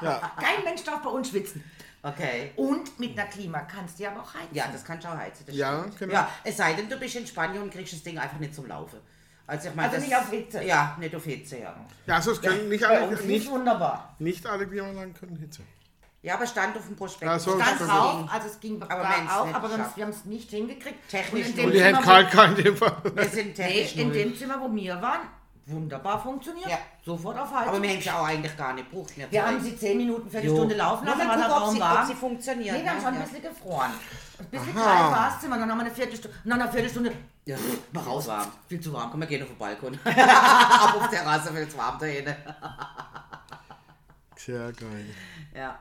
[0.00, 0.32] Ja.
[0.40, 1.62] Kein Mensch darf bei uns schwitzen.
[2.02, 2.52] Okay.
[2.56, 4.54] Und mit einer Klima kannst du ja aber auch heizen.
[4.54, 5.44] Ja, das kannst du auch heizen.
[5.46, 5.98] Das Ja, stimmt.
[5.98, 6.12] genau.
[6.14, 8.66] Ja, es sei denn, du bist in Spanien und kriegst das Ding einfach nicht zum
[8.66, 9.00] Laufen.
[9.46, 10.62] Also, ich meine, Also nicht auf Hitze.
[10.64, 11.74] Ja, nicht auf Hitze, ja.
[12.06, 14.14] Ja, also es können nicht Bei alle, nicht, nicht wunderbar.
[14.18, 15.62] nicht alle Klimaanlagen können Hitze.
[16.22, 17.30] Ja, aber stand auf dem Prospekt.
[17.30, 20.50] Ja, so- das auch, also es ging Aber auch, nicht aber wir haben es nicht
[20.50, 21.08] hingekriegt.
[21.08, 22.96] Technisch Und in die Zimmer, kein in dem Fall.
[23.14, 24.16] Wir sind Nee, technisch in null.
[24.16, 25.20] dem Zimmer, wo wir waren,
[25.66, 26.68] wunderbar funktioniert.
[26.70, 26.78] Ja.
[27.04, 27.68] Sofort auf Heizung.
[27.74, 29.12] Aber wir haben sie auch eigentlich gar nicht gebraucht.
[29.30, 30.78] wir haben sie 10 Minuten, Viertelstunde Jo.
[30.78, 32.00] laufen Nur lassen, war der Raum sie- warm.
[32.02, 33.02] ob sie funktioniert, Nee, wir haben ne?
[33.02, 33.20] schon Ja.
[33.20, 33.90] ein bisschen gefroren.
[34.38, 37.12] Ein bisschen kalt war das Zimmer, dann haben wir eine Viertelstunde, nach einer Viertelstunde,
[37.46, 37.56] Ja,
[37.92, 38.46] mal raus, warm.
[38.68, 39.10] viel zu warm.
[39.10, 39.98] Komm, wir gehen auf den Balkon.
[40.04, 42.34] Aber auf der Terrasse wird es warm da hinten.
[44.36, 45.06] Sehr geil.
[45.54, 45.78] Ja.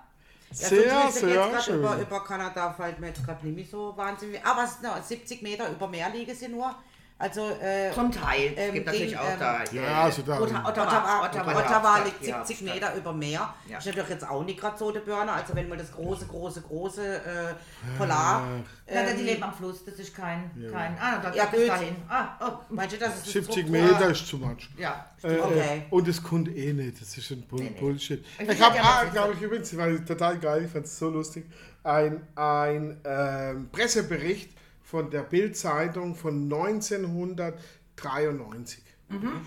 [0.51, 1.79] Sehr, ja, sonst sehr schön.
[1.79, 4.43] Über, über Kanada fällt mir jetzt gerade nicht mehr so wahnsinnig.
[4.45, 6.73] Aber es, no, 70 Meter über Meer liegen sie nur.
[7.17, 8.51] Also, äh, Zum Teil.
[8.57, 9.63] Es Ähm, gibt natürlich auch ähm, da.
[9.71, 10.37] Ja, also da.
[10.41, 12.73] Ottawa, Ottawa, Ottawa, Ottawa, ja, liegt ja, 70 ja.
[12.73, 13.53] Meter über Meer.
[13.69, 13.77] Ja.
[13.77, 15.31] Ist natürlich jetzt auch nicht gerade so der Burner.
[15.31, 18.43] Also wenn man das große, große, große äh, Polar...
[18.87, 21.69] Ja, ähm, die leben am Fluss, das ist kein, kein ah, da Ja, bis gut.
[21.69, 21.95] dahin.
[22.09, 24.69] Ah, oh, Meinst du, das ist das 70 Druck- Meter ist zu much.
[24.77, 25.05] ja.
[25.23, 25.59] Äh, Okay.
[25.59, 27.01] äh, und es kommt eh nicht.
[27.01, 27.79] Das ist ein Bull Nee, nee.
[27.79, 28.23] Bullshit.
[28.37, 31.09] Ich Ich habe, ja ah, glaube ich übrigens, weil total geil, ich fand es so
[31.09, 31.45] lustig,
[31.83, 34.51] ein, ein ähm, Pressebericht
[34.85, 38.83] von der Bild-Zeitung von 1993.
[39.09, 39.45] Mhm.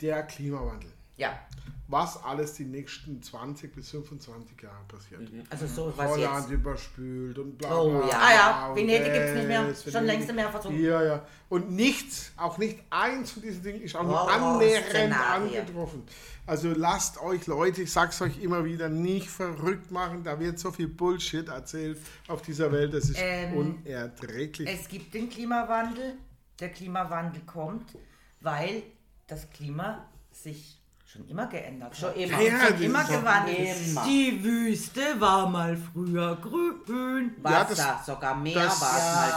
[0.00, 0.90] Der Klimawandel.
[1.16, 1.38] ja.
[1.88, 5.20] Was alles die nächsten 20 bis 25 Jahre passiert.
[5.50, 6.50] Also so was Holland jetzt.
[6.50, 7.78] überspült und bla bla.
[7.78, 8.18] Oh, ja.
[8.18, 9.64] Ah ja, Venedig gibt's nicht mehr.
[9.68, 10.08] das, Schon Venedig.
[10.14, 10.82] längst im Meer versunken.
[10.84, 11.26] Ja, ja.
[11.48, 15.12] Und nichts, auch nicht eins von diesen Dingen ist auch nur Horrorszenarien.
[15.12, 16.02] annähernd angetroffen.
[16.44, 20.24] Also lasst euch Leute, ich sag's euch immer wieder, nicht verrückt machen.
[20.24, 24.68] Da wird so viel Bullshit erzählt auf dieser Welt, das ist Ähm, unerträglich.
[24.68, 26.14] Es gibt den Klimawandel.
[26.58, 27.96] Der Klimawandel kommt,
[28.40, 28.82] weil
[29.26, 31.96] das Klima sich schon immer geändert.
[31.96, 32.40] Schon immer.
[32.40, 33.86] Ja, Schon immer gewandelt.
[33.86, 34.04] immer.
[34.04, 37.32] Die Wüste war mal früher grün.
[37.44, 39.30] Ja, Wasser, das- sogar mehr das- war es mal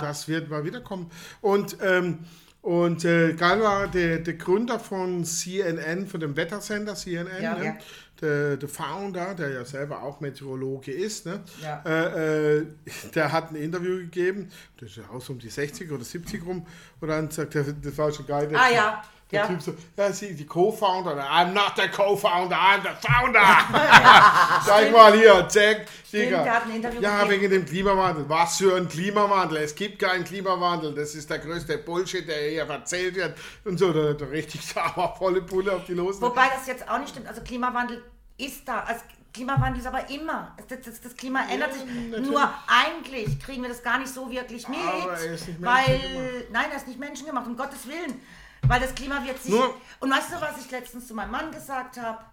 [0.00, 0.08] früher.
[0.08, 1.10] Das wird mal wiederkommen.
[1.40, 2.20] Und, ähm,
[2.62, 7.64] und äh, war der, der Gründer von CNN, von dem Wettersender CNN, Ja, ne?
[7.64, 7.76] ja.
[8.20, 11.38] Der, der Founder, der ja selber auch Meteorologe ist, ne?
[11.62, 11.80] Ja.
[11.86, 12.66] äh, äh,
[13.14, 14.50] der hat ein Interview gegeben,
[14.80, 16.66] das ist ja auch so um die 60 oder 70 rum,
[17.00, 18.48] und dann sagt er, das war schon geil.
[18.48, 19.46] Der Ah ja, Der ja.
[19.46, 23.40] Typ so, ja, sie, die Co-Founder, I'm not the Co-Founder, I'm the Founder.
[24.64, 26.62] Sag mal hier, Jack, Digga.
[26.98, 28.26] Ja, wegen dem Klimawandel.
[28.28, 29.58] Was für ein Klimawandel?
[29.58, 30.94] Es gibt keinen Klimawandel.
[30.94, 33.36] Das ist der größte Bullshit, der hier erzählt wird.
[33.64, 36.20] Und so, da, da richtig sauer, volle Pulle auf die los.
[36.22, 37.28] Wobei das jetzt auch nicht stimmt.
[37.28, 38.02] Also Klimawandel
[38.38, 38.80] ist da.
[38.80, 39.02] Also
[39.34, 40.56] Klimawandel ist aber immer.
[40.68, 41.84] Das, das, das Klima ändert sich.
[41.84, 42.30] natürlich.
[42.30, 44.78] Nur eigentlich kriegen wir das gar nicht so wirklich mit.
[44.78, 48.20] Aber er ist nicht weil, nein, er ist nicht menschengemacht, um Gottes Willen.
[48.62, 49.52] Weil das Klima wird sich.
[49.52, 52.24] Nur- und weißt du, was ich letztens zu meinem Mann gesagt habe?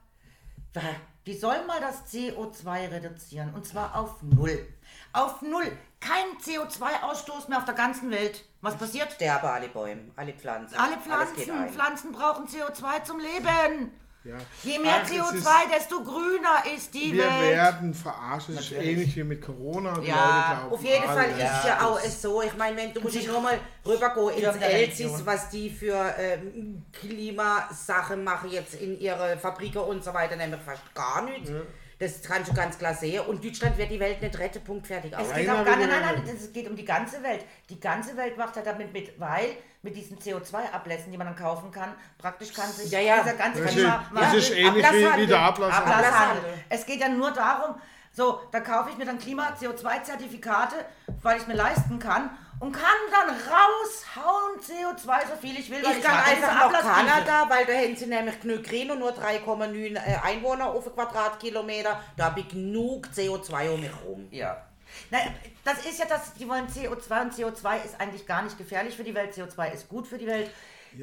[1.26, 3.54] Die sollen mal das CO2 reduzieren.
[3.54, 4.68] Und zwar auf Null.
[5.14, 5.72] Auf Null.
[6.00, 8.46] Kein CO2-Ausstoß mehr auf der ganzen Welt.
[8.62, 9.12] Was passiert?
[9.14, 10.78] Sterben alle Bäume, alle Pflanzen.
[10.78, 11.70] Alle Pflanzen.
[11.70, 13.92] Pflanzen brauchen CO2 zum Leben.
[14.26, 14.38] Ja.
[14.64, 17.52] Je mehr Ach, es CO2, ist- desto grüner ist die Wir Welt.
[17.56, 18.50] werden verarscht.
[18.50, 19.90] Es ist ähnlich wie mit Corona.
[19.90, 23.02] Ja, Leute glauben Auf jeden Fall ist ja auch es so, ich meine, wenn du
[23.02, 28.76] musst ja nur mal rübergehen Ja, ins Elsis, was die für ähm, Klimasachen machen jetzt
[28.76, 31.52] in ihre Fabriken und so weiter, nämlich fast gar nichts.
[31.98, 33.22] Das kannst du ganz klar sehen.
[33.22, 35.28] Und Deutschland wird die Welt nicht retten, Punkt, fertig, aus.
[35.30, 37.46] Es geht auch gar nicht, nein, nein, es geht um die ganze Welt.
[37.70, 39.56] Die ganze Welt macht ja damit mit, weil
[39.86, 43.22] mit diesen CO2-Ablässen, die man dann kaufen kann, praktisch kann sich Ja, ja.
[43.24, 44.04] dieser ganze Das ist, Klima...
[44.14, 45.28] das ist ähnlich wie, wie Ablasshandel.
[45.28, 45.74] der Ablass.
[45.78, 46.44] Ablasshandel.
[46.70, 47.76] Es geht ja nur darum,
[48.12, 50.76] so, da kaufe ich mir dann Klima-CO2-Zertifikate,
[51.22, 52.30] weil ich es mir leisten kann
[52.60, 55.84] und kann dann raushauen CO2, so viel ich will.
[55.84, 56.82] weil Ich kann einfach nach.
[56.82, 62.00] Kanada, weil da hätten sie nämlich genug Grün und nur 3,9 äh, Einwohner auf Quadratkilometer.
[62.18, 64.28] Da habe ich genug CO2 um mich rum.
[64.32, 64.66] Ja.
[65.12, 65.18] Na,
[65.64, 69.04] das ist ja das, die wollen CO2 und CO2 ist eigentlich gar nicht gefährlich für
[69.04, 69.34] die Welt.
[69.34, 70.50] CO2 ist gut für die Welt.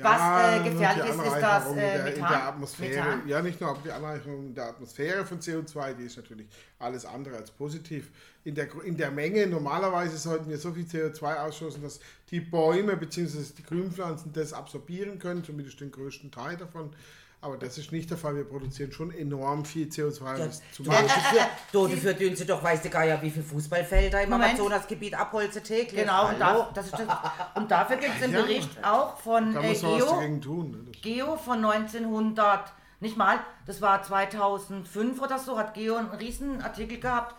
[0.00, 2.28] Was äh, gefährlich ist, ist das äh, in, der, in Methan.
[2.30, 3.05] der Atmosphäre.
[3.05, 3.28] Methan.
[3.28, 6.46] Ja, nicht nur, aber die Anreicherung in der Atmosphäre von CO2, die ist natürlich
[6.78, 8.11] alles andere als positiv.
[8.44, 12.00] In der, in der Menge, normalerweise sollten wir so viel CO2 ausstoßen, dass
[12.30, 13.38] die Bäume bzw.
[13.59, 16.94] die Grünpflanzen das absorbieren können, zumindest den größten Teil davon.
[17.45, 18.36] Aber das ist nicht der Fall.
[18.36, 20.38] Wir produzieren schon enorm viel CO2.
[20.38, 21.40] Ja, Das zum du, Äh, dafür,
[21.72, 24.51] du, dafür tun sie doch, weißt du gar ja, wie viele Fußballfelder im Moment.
[24.51, 26.03] Amazonasgebiet abholzen täglich.
[26.03, 27.09] Genau, und, da, das ist das,
[27.57, 28.43] und dafür gibt es einen Ja.
[28.43, 30.70] Bericht auch von da äh, Geo, dagegen tun.
[30.70, 30.93] ne?
[31.03, 37.01] Geo von 1900, nicht mal, das war 2005 oder so, hat Geo einen riesen Artikel
[37.01, 37.34] gehabt.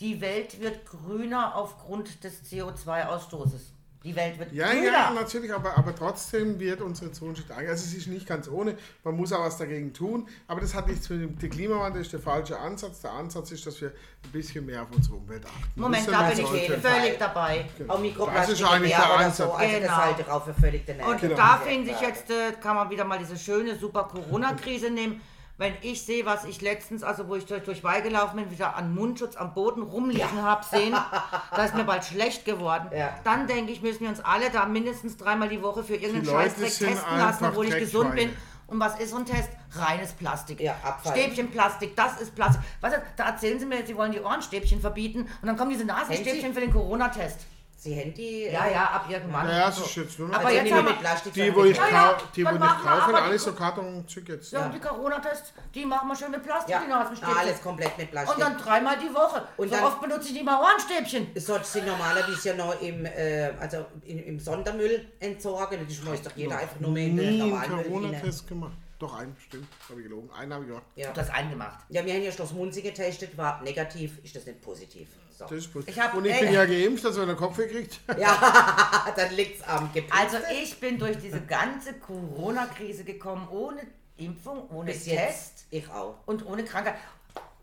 [0.00, 3.70] Die Welt wird grüner aufgrund des CO2-Ausstoßes.
[4.04, 4.84] Die Welt wird Ja, grüner.
[4.92, 7.70] ja, natürlich, aber, aber trotzdem wird unsere Ozonschicht eingegangen.
[7.70, 10.86] Also es ist nicht ganz ohne, man muss auch was dagegen tun, aber das hat
[10.88, 13.00] nichts mit dem der Klimawandel, ist der falsche Ansatz.
[13.00, 13.88] Der Ansatz ist, dass wir
[14.24, 15.80] ein bisschen mehr auf unsere Umwelt achten.
[15.80, 17.64] Moment, Das da ist bin ich sollte- völlig dabei.
[17.88, 19.36] Auch Das Mikroplastik ist im eigentlich der Ansatz.
[19.38, 19.96] so, also das Genau.
[19.96, 21.08] halte ich auch für völlig daneben.
[21.08, 21.36] Und Genau.
[21.36, 25.22] da finde ich jetzt, äh, kann man wieder mal diese schöne, super Corona-Krise nehmen.
[25.56, 28.74] Wenn ich sehe, was ich letztens, also wo ich durch, durch Wei gelaufen bin, wieder
[28.74, 30.96] an Mundschutz am Boden rumliegen habe sehen,
[31.54, 32.88] da ist mir bald schlecht geworden.
[32.96, 33.14] Ja.
[33.22, 36.76] Dann denke ich, müssen wir uns alle da mindestens dreimal die Woche für irgendeinen Scheißdreck
[36.76, 38.30] testen lassen, obwohl ich gesund bin.
[38.66, 39.50] Und was ist so ein Test?
[39.72, 40.60] Reines Plastik.
[40.60, 41.12] Ja, Abfall.
[41.12, 42.62] Stäbchen Plastik, das ist Plastik.
[42.80, 46.52] Was, da erzählen sie mir, sie wollen die Ohrenstäbchen verbieten und dann kommen diese Nasenstäbchen
[46.52, 47.46] für den Corona-Test.
[47.84, 48.46] Sie Handy.
[48.50, 49.46] Ja, ja, ab irgendwann.
[49.46, 51.76] Ja, es ist jetzt nur noch Aber Also jetzt haben mit Plastik, die, wo ich,
[51.76, 54.52] Ja, ja, die, wo ich kaufe, alles die- so Kartonzeug jetzt.
[54.52, 57.36] Ja, und die Corona-Tests, die machen wir schön mit Plastik, ja, die Nasenstäbchen.
[57.36, 58.34] alles komplett mit Plastik.
[58.36, 59.42] Und dann dreimal die Woche.
[59.58, 61.28] Und so dann- oft benutze ich nicht mal Ohrenstäbchen.
[61.36, 65.86] Sollte sie normalerweise ja noch im, äh, also in, im Sondermüll entsorgen.
[65.86, 67.84] Das schmeißt doch jeder einfach nur mehr in den einen normalen Müll.
[67.84, 68.72] Corona-Test gemacht.
[68.98, 69.68] Doch, einen, stimmt.
[69.90, 70.30] Habe ich gelogen.
[70.30, 70.86] Einen habe ich gemacht.
[70.96, 71.12] Ja.
[71.12, 71.80] Das eingemacht.
[71.90, 75.08] ja, wir haben ja Schloss Munzi getestet, war negativ, ist das nicht positiv.
[75.36, 75.44] So.
[75.44, 75.84] Das ist gut.
[75.88, 78.00] Ich hab- Und ich ey, bin ja geimpft, also wenn er Kopf kriegt.
[78.18, 80.12] Ja, dann liegt's am Gepäck.
[80.16, 83.80] Also ich bin durch diese ganze Corona-Krise gekommen, ohne
[84.16, 86.16] Impfung, ohne Bis Test jetzt, ich auch.
[86.26, 86.94] und ohne Krankheit.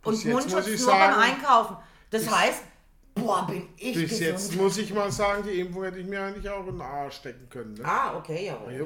[0.03, 1.77] Und Bis Mundschutz nur beim sagen- Einkaufen.
[2.09, 2.63] Das heißt,
[3.15, 4.21] boah, bin ich Bis gesund.
[4.21, 7.15] jetzt muss ich mal sagen, die Impfung hätte ich mir eigentlich auch in den Arsch
[7.15, 7.75] stecken können.
[7.75, 7.85] Ne?
[7.85, 8.57] Ah, okay, ja.
[8.69, 8.85] Ja,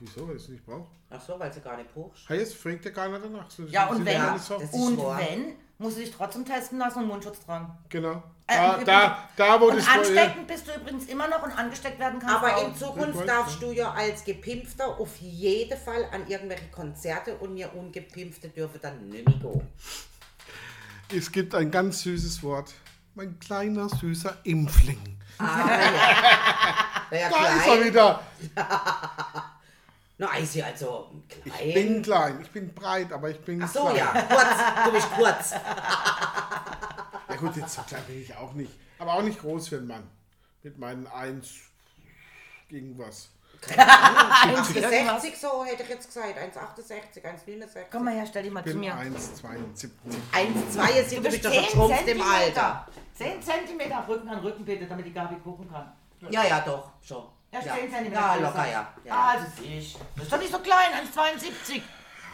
[0.00, 0.86] wieso, weil ich es nicht brauche?
[1.10, 2.26] Ach so, weil sie gar nicht brauchst.
[2.28, 3.50] Hey, jetzt fragt ja keiner danach.
[3.50, 7.08] So, Ja, und ja wenn, ist und wenn, musst du dich trotzdem testen lassen und
[7.08, 7.70] Mundschutz tragen.
[7.88, 8.22] Genau.
[8.46, 12.18] Äh, Da, da, da wo und ansteckend bist du übrigens immer noch und angesteckt werden
[12.20, 12.68] kannst Aber auch.
[12.68, 17.54] in Zukunft weiß, darfst du ja als Gepimpfter auf jeden Fall an irgendwelche Konzerte und
[17.56, 19.68] wir Ungepimpfte dürfen dann nicht mehr gehen.
[21.14, 22.72] Es gibt ein ganz süßes Wort.
[23.14, 25.18] Mein kleiner, süßer Impfling.
[25.38, 25.68] Ah,
[27.10, 27.18] ja.
[27.18, 28.20] Ja, Da ist er wieder.
[30.22, 31.68] Na, sie also klein.
[31.68, 32.38] Ich bin klein.
[32.40, 33.96] Ich bin breit, aber ich bin Ach so, klein.
[33.96, 34.84] ja, kurz.
[34.84, 35.54] Du bist kurz.
[37.28, 38.72] Ja gut, jetzt so klein bin ich auch nicht.
[38.98, 40.06] Aber auch nicht groß für einen Mann.
[40.62, 41.50] Mit meinen 1
[42.68, 43.30] gegen was.
[43.62, 46.36] 1,60 so hätte ich jetzt gesagt.
[46.36, 47.84] 1,68, 1,69.
[47.90, 48.92] Komm mal her, stell dich mal zu mir.
[48.92, 49.88] 1,72.
[50.30, 52.86] 1,72, du bist doch verschrumpft im Alter.
[53.14, 55.90] 10 Zentimeter Rücken an Rücken bitte, damit die Gabi gucken kann.
[56.30, 57.24] Ja, ja, doch, schon.
[57.52, 57.74] Ja, ja.
[57.74, 58.20] 10 Zentimeter.
[58.20, 58.46] Ja, größer.
[58.46, 58.94] locker, ja.
[59.04, 59.34] ja.
[59.34, 59.96] Ist ich.
[60.14, 61.82] Das ist doch nicht so klein, 1,72.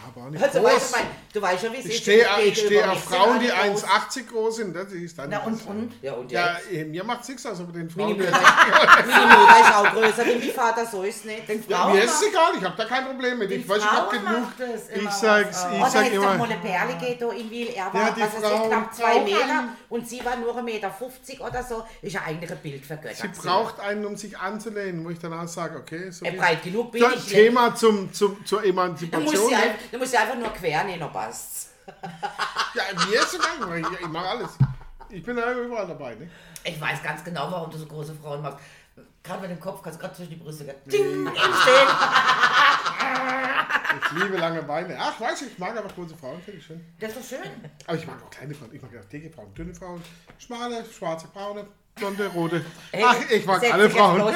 [0.07, 0.91] Aber nicht Also, weißt groß.
[0.93, 2.03] du, mein, du weißt schon, wie es Ich ist.
[2.03, 3.85] stehe wenn ich stehe auf Frauen, die alle groß.
[3.85, 4.77] 1,80 groß sind.
[4.77, 5.93] Das ist dann Na und, und?
[6.03, 6.89] Ja, und Ja, jetzt?
[6.89, 8.21] mir macht es nichts aus, aber den Frauen.
[8.23, 11.49] Ja, meine Mutter ist auch größer wie mein Vater, so ist es nicht.
[11.49, 13.51] Den Ja, Frauen mir ist es egal, ich habe da kein Problem mit.
[13.51, 14.49] Den Ich weiß, ich habe genug.
[14.95, 15.23] Ich aus.
[15.23, 16.31] ich Oh, sag immer.
[16.45, 17.69] eine Perle geht da in Wil.
[17.69, 20.91] Er Ja, war, die was Frauen knapp zwei Meter und sie war nur 1,50 Meter
[20.91, 21.85] 50 oder so.
[22.03, 23.15] Ist ja eigentlich ein Bild für Götter.
[23.15, 27.03] Sie braucht einen, um sich anzulehnen, wo ich danach sage, okay, so breit genug bin
[27.03, 27.27] Ja, ich.
[27.27, 29.53] Thema zum, zum, zur Emanzipation.
[29.91, 31.71] Sie einfach, da muss sie einfach nur quer nehmen, dann passt's.
[32.75, 34.51] Ja, mir ist egal, ich, ich mache alles.
[35.11, 36.15] Ich bin ja überall dabei.
[36.17, 36.29] Ne?
[36.65, 38.59] Ich weiß ganz genau, warum du so große Frauen magst.
[39.23, 40.75] Gerade mit dem Kopf kannst du gerade zwischen die Brüste gehen.
[40.87, 41.89] Ding, im Stehen.
[44.07, 44.97] Ich liebe lange Beine.
[44.99, 46.85] Ach, weiß ich, ich mag einfach große Frauen, finde ich schön.
[47.01, 47.51] Das ist doch schön.
[47.87, 48.71] Aber ich mag auch kleine Frauen.
[48.75, 50.03] Ich mag auch dicke Frauen, dünne Frauen,
[50.39, 52.65] schmale, schwarze, braune, blonde, rote.
[53.03, 54.21] Ach, ich mag Setz alle Frauen.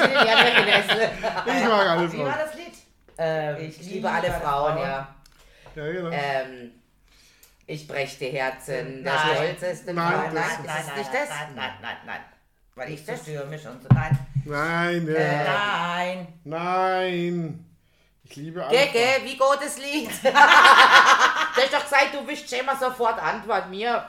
[1.45, 2.45] Ich mag alle Wie war Frauen.
[2.45, 2.73] das Lied?
[3.17, 5.15] ähm, ich, liebe alle Frauen, ja.
[5.75, 6.09] Ja, genau.
[6.11, 6.71] Ähm,
[7.65, 9.35] ich brech die Herzen, der Nein.
[9.35, 11.29] stolzeste Nein, das Nein, nein, es nein, nicht nein, das?
[11.29, 12.19] nein, nein, nein, nein.
[12.75, 13.23] Weil ich das?
[13.23, 13.89] zerstöre mich und so.
[13.93, 14.17] Nein.
[14.45, 15.13] Nein, ja.
[15.15, 16.27] Äh, Nein.
[16.43, 17.65] nein.
[18.25, 18.71] Ich liebe Frauen.
[18.91, 20.09] geh, wie geht das Lied?
[20.23, 23.69] du hast doch gesagt, du schon immer sofort antworten.
[23.69, 24.07] Mir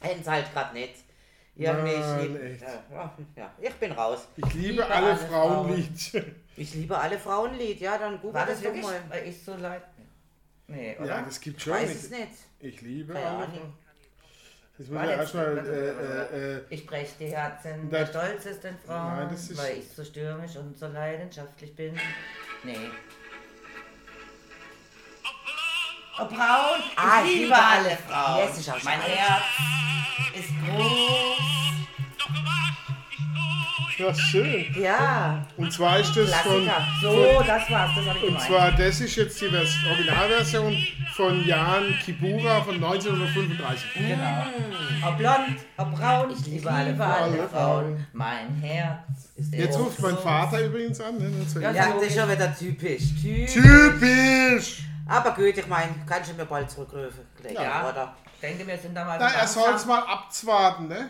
[0.00, 0.94] hätten halt gerade nicht.
[1.56, 2.62] Ja, Nein, mich lieb- echt.
[2.62, 4.26] Ja, ja, ich bin raus.
[4.36, 6.24] Ich liebe, Liebe alle, alle Frauenlied.
[6.56, 8.84] Ich liebe alle Frauenlied, ja, dann google das das doch wirklich?
[8.84, 9.00] mal.
[9.08, 9.82] Weil ich so leid.
[10.66, 11.06] Nee, oder?
[11.06, 11.74] Ja, das gibt schon.
[11.74, 12.28] Weiß ich, es nicht.
[12.60, 13.74] Ich liebe Keine Ahnung.
[14.76, 15.58] Das muss ja erstmal.
[15.58, 19.88] Äh, äh, äh, ich breche die Herzen der stolzesten Frauen, nein, das ist weil ich
[19.88, 21.94] so stürmisch und so leidenschaftlich bin.
[22.64, 22.90] Nee.
[26.16, 28.38] Oh, braun, ah, ich liebe alle Frauen.
[28.38, 29.42] Yes, ich mein Herz
[30.34, 31.53] ist groß.
[33.98, 34.74] Ja, schön.
[34.80, 36.86] Ja, Und zwar ist das von, Klassiker.
[37.00, 37.90] So, das war's.
[37.94, 38.42] Das habe ich und gemeint.
[38.46, 40.76] zwar das ist jetzt die Vers Originalversion
[41.14, 43.94] von Jan Kibura von 1935.
[43.94, 44.44] Genau.
[45.06, 48.06] Ob blond, ob braun, ich liebe alle alle Frauen.
[48.12, 48.98] Mein Herz
[49.36, 51.18] ist Jetzt ruft mein Vater übrigens an.
[51.18, 51.30] Ne?
[51.38, 53.02] Das ist Ja, ja, das ist schon wieder typisch.
[53.20, 53.52] typisch.
[53.52, 54.82] Typisch!
[55.06, 57.20] Aber gut, ich meine, kannst du mir bald zurückrufen?
[57.52, 57.62] Ja.
[57.62, 57.88] Ja.
[57.90, 58.16] Oder?
[58.34, 61.08] Ich denke, wir sind da mal Na, er soll es mal abwarten, ne?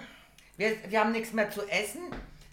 [0.57, 2.01] Wir, wir haben nichts mehr zu essen.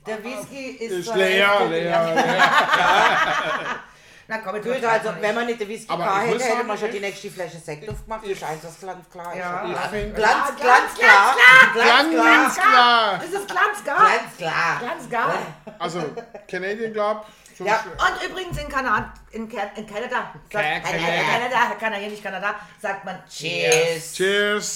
[0.06, 2.52] Der Whisky ist, Ist leer, echt- leer, leer.
[4.28, 6.54] Na komm, jetzt Gut, übertreiben also wenn man nicht den Whisky Aber ich hätte, hätte
[6.56, 8.24] sagen, man schon ich- die nächste Flasche Sekt aufgemacht.
[8.24, 9.39] Ist eins, das ganz klar ist.
[9.39, 9.66] Ja.
[9.66, 9.72] Ich
[10.16, 11.36] Glanz, Ja, Glanz, ganz, klar.
[11.76, 13.20] Ganz klar!
[13.20, 13.97] Das ist glanzgar.
[13.97, 14.80] Ganz klar.
[14.80, 15.34] Glanzgar.
[15.80, 16.16] Also,
[16.49, 17.26] Canadian Club.
[17.58, 17.84] so Ja.
[17.97, 21.24] Und übrigens in Kanada, in, in Kanada, sagt, Ka- Kanada.
[21.34, 24.14] Kanada, Kanada, hier nicht Kanada, sagt man Cheers.
[24.14, 24.76] Cheers!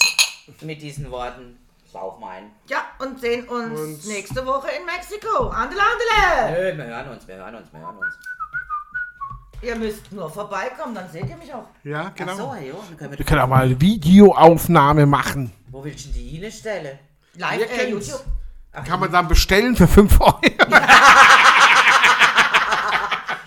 [0.61, 1.64] Mit diesen Worten.
[1.95, 2.51] Sauf mein.
[2.67, 5.47] Ja, und sehen uns Und- nächste Woche in Mexiko.
[5.47, 6.73] Andele, andele.
[6.73, 8.15] Nö, wir hören uns, wir hören uns, wir hören uns.
[9.61, 11.69] Ihr müsst nur vorbeikommen, dann seht ihr mich auch.
[11.85, 12.35] Ja, Ach genau.
[12.35, 15.53] so, ja, dann können wir, Wir können auch mal eine Videoaufnahme machen.
[15.69, 16.99] wo willst du die hinstellen?
[17.35, 17.89] Live, äh.
[17.89, 18.25] YouTube.
[18.85, 20.41] Kann man dann bestellen für 5 Euro.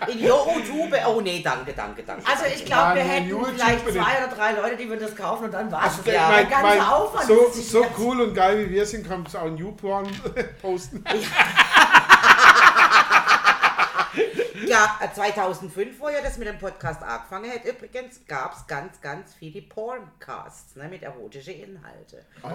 [0.08, 0.92] In YouTube?
[1.06, 2.24] Oh nee, danke, danke, danke.
[2.26, 5.44] Also ich glaube, wir hätten YouTube vielleicht zwei oder drei Leute, die würden das kaufen
[5.44, 7.26] und dann war es Der- ja, der mein- ganze mein- Aufwand.
[7.26, 10.08] so, so cool und geil wie wir sind, kannst du auch einen YouPorn
[10.62, 11.04] posten.
[14.66, 19.00] Ja, äh, 2005, wo ihr das mit dem Podcast angefangen habt, übrigens gab es ganz,
[19.00, 22.18] ganz viele Porncasts ne, mit erotischen Inhalten.
[22.42, 22.48] Ah.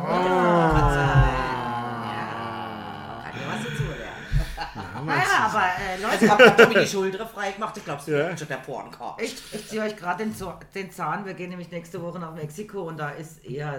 [2.13, 4.22] Ja, kann ja was dazu lernen.
[5.05, 8.07] Naja, aber äh, Leute, Also ich hab Tommy die Schulter frei gemacht, ich glaube, es
[8.07, 8.13] Ja.
[8.29, 9.21] wird schon der Porncast.
[9.21, 10.35] ich, ich ziehe euch gerade den,
[10.75, 11.25] den Zahn.
[11.25, 13.75] Wir gehen nämlich nächste Woche nach Mexiko und da ist eher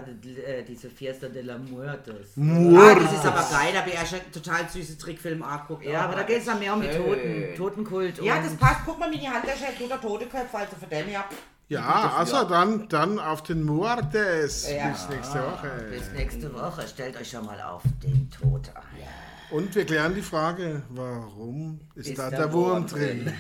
[0.47, 2.29] äh, diese Fiesta de la Muertos.
[2.39, 5.85] Ah, das ist aber geil, da habe ich erst einen total süßen Trickfilm angeguckt.
[5.85, 6.89] Ja, aber da geht es dann mehr um die.
[6.89, 8.21] Toten, Totenkult.
[8.23, 8.81] Ja, das passt.
[8.85, 11.25] Guck mal, meine Handtasche hat toter Toteköpfe, also von dem her.
[11.69, 14.89] Ja, also dann, dann auf den Muertes Ja.
[14.89, 15.71] bis nächste Woche.
[15.91, 16.87] Bis nächste Woche.
[16.87, 19.09] Stellt euch schon mal auf den Tod ein.
[19.51, 23.25] Und wir klären die Frage, warum ist, Ist da der der Wurm Wurm drin?
[23.25, 23.35] drin?